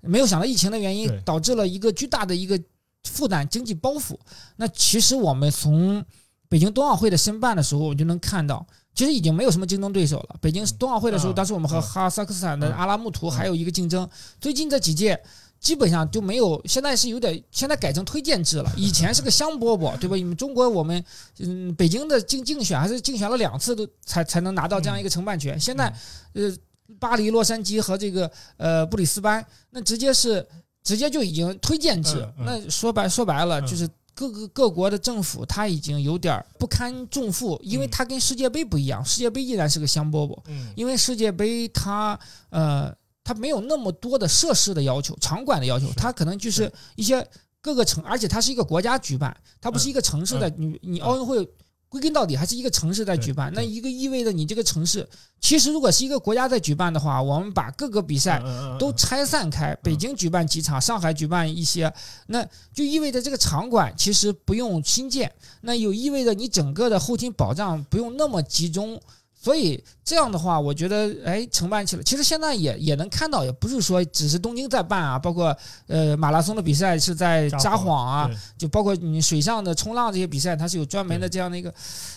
[0.00, 2.56] 没有想到疫情的原因，导致了一个巨大的一个
[3.02, 4.16] 负担经济包袱。
[4.54, 6.04] 那其实我们从
[6.48, 8.64] 北京冬奥会的申办的时候，我就能看到，
[8.94, 10.36] 其实已经没有什么竞争对手了。
[10.40, 14.08] 北京冬奥会的时候，当时我们和哈萨克斯坦的阿拉木图还有一个竞争。
[14.40, 15.20] 最近这几届。
[15.60, 18.72] 基本上就没有，现在是有点，现在改成推荐制了。
[18.76, 20.14] 以前是个香饽饽，对吧？
[20.16, 21.04] 你们中国我们，
[21.40, 25.58] 嗯，北京的竞竞选还是竞选了两次都才才能拿到这样一个承办权。
[25.58, 25.92] 现在，
[26.34, 26.56] 呃，
[27.00, 30.46] 巴黎、洛杉矶和这个呃布里斯班，那直接是
[30.84, 32.24] 直接就已经推荐制。
[32.38, 40.38] 那说白说白了，就是各个各国的政府他已经有点不堪重负，因为它跟世界杯不一样，世界杯依然是个香饽饽。
[40.76, 42.16] 因为世界杯它
[42.50, 42.94] 呃。
[43.28, 47.22] 它没有那么多的设施的要求，场馆的要求，它可能就是一些
[47.60, 50.48] 各个城，而且它是一个国家举办，它不是一个城市的。
[50.56, 51.46] 你你奥运会
[51.90, 55.06] 归根到底还是一个城市在举办，那一个意味着你这个城市，
[55.42, 58.42] 其实如果是一个国家在举办的话，我们把各个比赛
[58.78, 61.92] 都拆散开，北京举办几场，上海举办一些，
[62.28, 62.42] 那
[62.72, 65.30] 就意味着这个场馆其实不用新建，
[65.60, 68.98] 那又意味着你整个的后勤保障不用那么集中。
[69.40, 75.56] 所以这样的话，我觉得，哎，承办起来，其实现在也也能看到，也不是说只是东京在办啊，包括
[75.86, 78.28] 呃马拉松的比赛是在札幌啊，
[78.58, 81.72] 就包括你水上的冲浪这些比赛，它是有专门的这样的一个，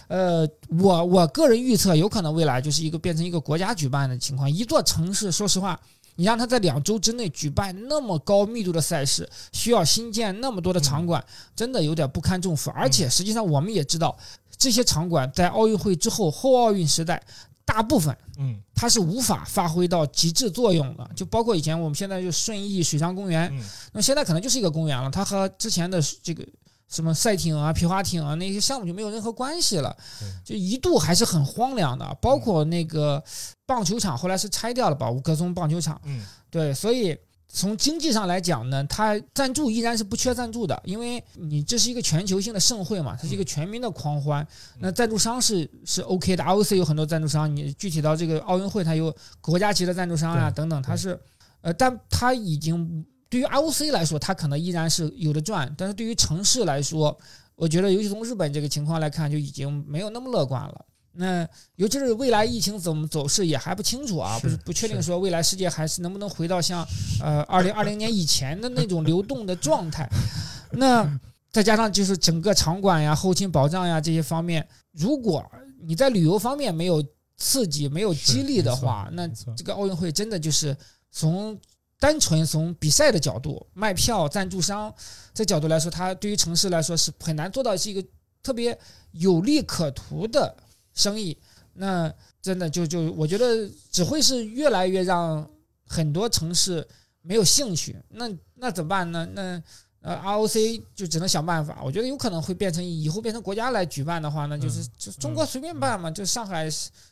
[0.08, 0.48] 呃，
[0.80, 4.50] 我我个人预测，有可能未来就是一个变成一个国家举办的情况。
[4.50, 5.80] 一座城市，说实话，
[6.16, 11.24] 你让他在两周之内举办那么高密度的赛事，需要新建那么多的场馆，
[11.56, 12.72] 真的有点不堪重负。
[12.72, 14.18] 而且实际上我们也知道。
[14.62, 17.20] 这些场馆在奥运会之后后奥运时代，
[17.66, 21.10] 大部分，嗯，它是无法发挥到极致作用的。
[21.16, 23.52] 就包括以前我们现在就顺义水上公园，
[23.92, 25.10] 那现在可能就是一个公园了。
[25.10, 26.48] 它和之前的这个
[26.88, 29.98] 什么赛艇啊、皮划艇啊那些项目就没有任何关系了，
[30.46, 32.06] 就一度还是很荒凉的。
[32.22, 33.24] 包括那个
[33.66, 35.10] 棒球场后来是拆掉了吧？
[35.10, 37.18] 五棵松棒球场，嗯，对，所以。
[37.54, 44.46] 从经济上来讲呢，它赞助依然是不缺赞助的，因为你这是一个全球性的盛会嘛，它是一个全民的狂欢。
[44.80, 51.20] 那赞助商是是 OK 的，ROC 有很多赞助商，你具体到这个奥运会，它有国家级的赞助商啊等等，它是，
[51.60, 57.18] 呃，但它已经对于 ROC 来说，它可能依然是有的赚，但是对于城市来说，
[57.56, 60.86] 我觉得尤其从日本这个情况来看，就已经没有那么乐观了。
[61.14, 66.88] 那尤其是未来疫情怎么走势也还不清楚啊，不是不确定说未来世界还是能不能回到像
[67.22, 70.10] 呃二零二零年以前的那种流动的状态。
[70.72, 71.20] 那
[71.52, 75.46] 再加上就是整个场馆呀、后勤保障呀这些方面，如果
[75.82, 77.04] 你在旅游方面没有
[77.36, 79.28] 刺激、没有激励的话，那
[79.58, 80.76] 这个奥运会真的就是
[81.12, 81.60] 从
[82.00, 84.94] 单纯从比赛的角度、卖票、赞助商
[85.34, 88.04] 这角度来说，它对于城市来说是很难做到是一个
[88.42, 88.78] 特别
[89.12, 90.56] 有利可图的
[90.94, 91.38] 生意。
[91.74, 95.50] 那真的就就我觉得只会是越来越让
[95.88, 96.86] 很多城市
[97.22, 97.96] 没有兴趣。
[98.10, 99.26] 那那怎么办呢？
[99.34, 99.64] 那
[100.02, 101.80] 呃，ROC 就只能想办法。
[101.84, 106.68] 我觉得有可能会变成以后变成国家来举办的话呢，就是嗯就中国随便办嘛，就上海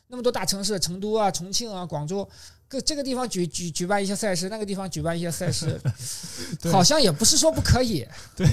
[0.08, 2.28] 那么多大城市，成都啊、重庆啊、广州，
[2.70, 5.76] 各这个地方举举举办一些赛事，那个地方举办一些赛事，
[6.70, 8.06] 好像也不是说不可以。
[8.36, 8.46] 对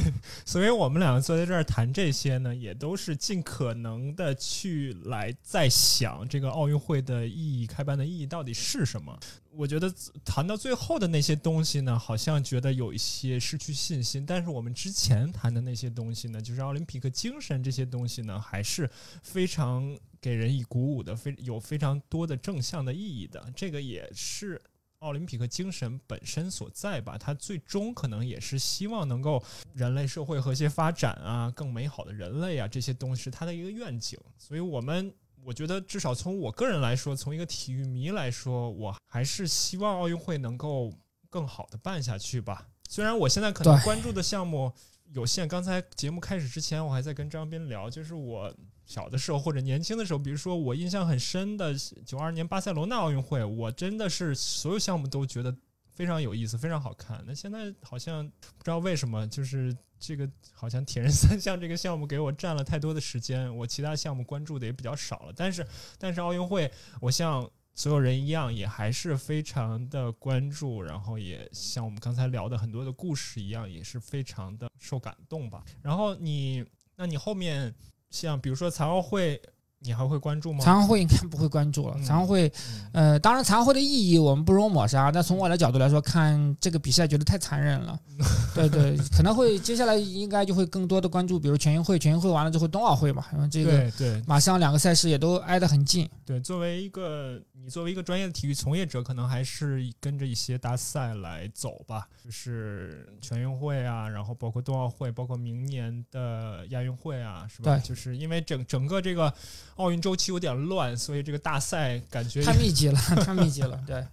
[0.43, 9.15] 所以我们两个坐在这儿谈这些呢，也都是尽可能的去来在想这个奥运会的意义，开办的意义到底是什么。
[9.51, 9.91] 我觉得
[10.25, 14.25] 谈到最后的那些东西呢，好像觉得有一些失去信心。
[14.25, 18.89] 但是我们之前谈的那些东西呢，就是奥林匹克精神这些东西呢，还是
[19.21, 19.95] 非常
[20.27, 23.49] 给人以鼓舞的，非有非常多的正向的意义的。
[23.55, 24.61] 这个也是
[24.99, 27.17] 奥林匹克精神本身所在吧。
[27.17, 29.41] 它最终可能也是希望能够
[29.73, 34.19] 人类社会和谐发展啊，更美好的人类啊，这些东西是它的一个愿景。
[34.37, 35.13] 所以，我们
[35.45, 40.91] 我觉得至少从我个人来说，从一个体育迷来说，我还是希望奥运会能够
[41.29, 42.67] 更好的办下去吧。
[42.89, 44.73] 虽然我现在可能关注的项目
[45.13, 48.53] 有限，刚才节目开始之前，我还在跟张斌聊，就是我。
[48.87, 55.55] 小的时候或者年轻的时候，比如说我印象很深的九二年巴塞罗那奥运会，我真的是所有项目都觉得
[55.91, 57.23] 非常有意思，非常好看。
[57.27, 65.33] 那现在好像不知道为什么，就是这个好像铁人三项这个项目给我占了太多的时间，我其他项目关注的也比较少了。
[65.35, 65.67] 但是，
[65.99, 75.63] 但是奥运会，我像所有人一样，也还是非常的关注，然后也像我们刚才聊的很多的故事一样，也是非常的受感动吧。
[75.81, 76.63] 然后你，
[76.95, 77.73] 那你后面
[78.09, 79.41] 像比如说残奥会，
[79.79, 80.59] 你还会关注吗？
[80.63, 81.95] 残奥会应该不会关注了。
[81.97, 82.51] 嗯残奥会，
[82.93, 87.99] 嗯呃，当然残奥会的意义我们不容抹杀，但从我的角度来说，看这个比赛觉得太残忍了。
[88.55, 96.09] 对对，可能会接下来应该就会更多的关注，比如全运会，全运会完了之后冬奥会嘛，因为这个对对马上两个赛事也都挨得很近。
[96.25, 107.77] 对，作为一个你作为一个专业的体育从业者，可能还是跟着一些大赛来走吧，就是全运会啊，然后包括冬奥会，包括明年的亚运会啊，是吧？
[107.77, 109.31] 对就是因为整整个这个
[109.77, 113.79] 奥运周期有点乱，所以这个大赛感觉太密集了， 太密集了。
[113.87, 114.03] 对，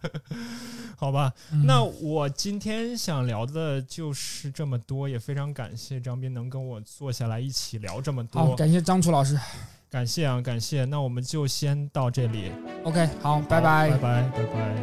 [0.97, 1.32] 好吧。
[1.53, 9.39] 嗯那我今天想聊的就是这么多，也非常感谢张斌能跟我坐下来一起聊这么好，多，感谢张楚老师。
[9.91, 10.85] 感谢啊，感谢。
[10.86, 12.51] 那我们就先到这里
[12.82, 14.74] ，OK，好，拜拜拜拜，拜拜。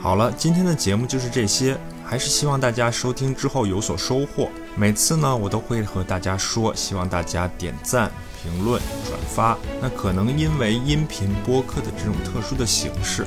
[0.00, 4.48] 好了，今天的节目就是这些，还是希望大家收听之后有所收获。
[4.74, 8.10] 每次呢，我都会和大家说，希望大家点赞、
[8.42, 9.56] 评论、转发。
[9.82, 13.26] 那可能因为音频播客的这种特殊的形式，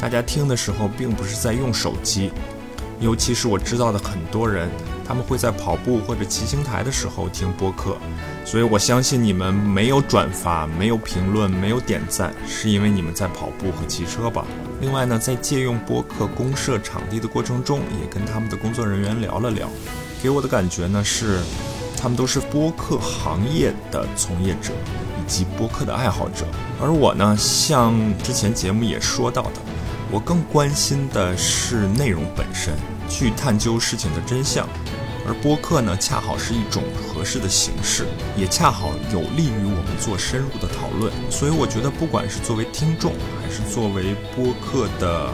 [0.00, 2.30] 大家听的时候并不是在用手机，
[3.00, 4.70] 尤其是我知道的很多人，
[5.04, 7.96] 他们会在跑步或者骑行台的时候听播客。
[8.44, 14.46] 所以我相信你们没有转发、没有评论、没有点赞，是因为你们在跑步和骑车吧。
[14.80, 19.68] 另外呢，在借用播客公社场地的过程中，也跟他们的工作人员聊了聊，
[20.22, 21.40] 给我的感觉呢是，
[21.96, 24.72] 他们都是播客行业的从业者
[25.20, 26.44] 以及播客的爱好者，
[26.80, 29.60] 而我呢，像之前节目也说到的，
[30.10, 32.74] 我更关心的是内容本身，
[33.08, 34.68] 去探究事情的真相。
[35.26, 41.12] 而播客呢，恰好是一种合适的形式，也恰好有利于我们做深入的讨论。
[41.30, 43.12] 所以我觉得，不管是作为听众，
[43.42, 45.28] 还是作为播客的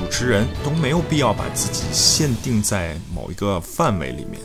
[0.00, 4.40] 主持人，都没有必要把自己限定在某一个范围里面，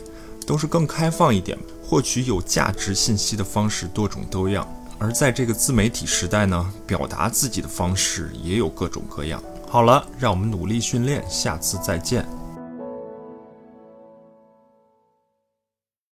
[0.46, 4.68] 都是更开放一点，获取有价值信息的方式多种多样。
[4.98, 9.42] 而在这个自媒体时代呢，表达自己的方式也有各种各样。
[9.66, 12.26] 好了，让我们努力训练，下次再见。